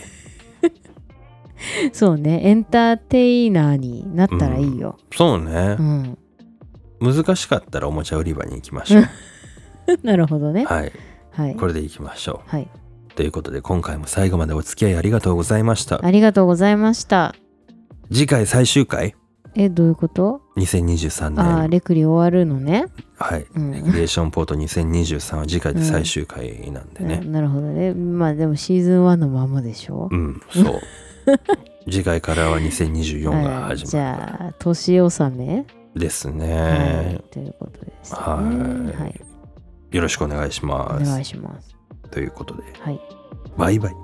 [1.92, 2.40] そうね。
[2.44, 5.76] エンターテイナーになったらいいよ、そうね。
[5.78, 6.18] う、ん。
[7.00, 9.06] 難しかったらおもちゃ売り場に行きましょう。
[10.06, 10.64] なるほどね。
[10.64, 10.92] はい。
[11.32, 11.56] はい。
[11.56, 12.68] これで行きましょはい、う
[13.18, 15.98] ということで今回も最後までお付き合いありがとうございました。
[16.06, 17.34] ありがとうございました。
[18.12, 19.16] 次回最終回？
[19.56, 21.40] えどういうこと？2023年。
[21.40, 22.84] ああレクリ終わるのね。
[23.18, 23.72] はい、うん。
[23.72, 27.16] レクリエーションポート2023は次回で最終回なんでね。
[27.18, 27.92] ななるほどね。
[27.92, 30.08] まあでもシーズン1のままでしょ？
[30.12, 30.80] うん、そう。
[31.90, 33.78] 次回からは2024がはい。
[33.78, 38.18] 始まじゃあ年納め、るですはねい、ということですね。
[38.20, 39.02] はい。
[39.02, 39.20] はい、
[39.90, 41.10] よろしくお願いしおます。
[41.10, 41.77] 願いします
[42.10, 43.00] ということで、はい、
[43.56, 43.96] バイバイ。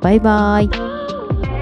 [0.00, 1.53] バイバイ。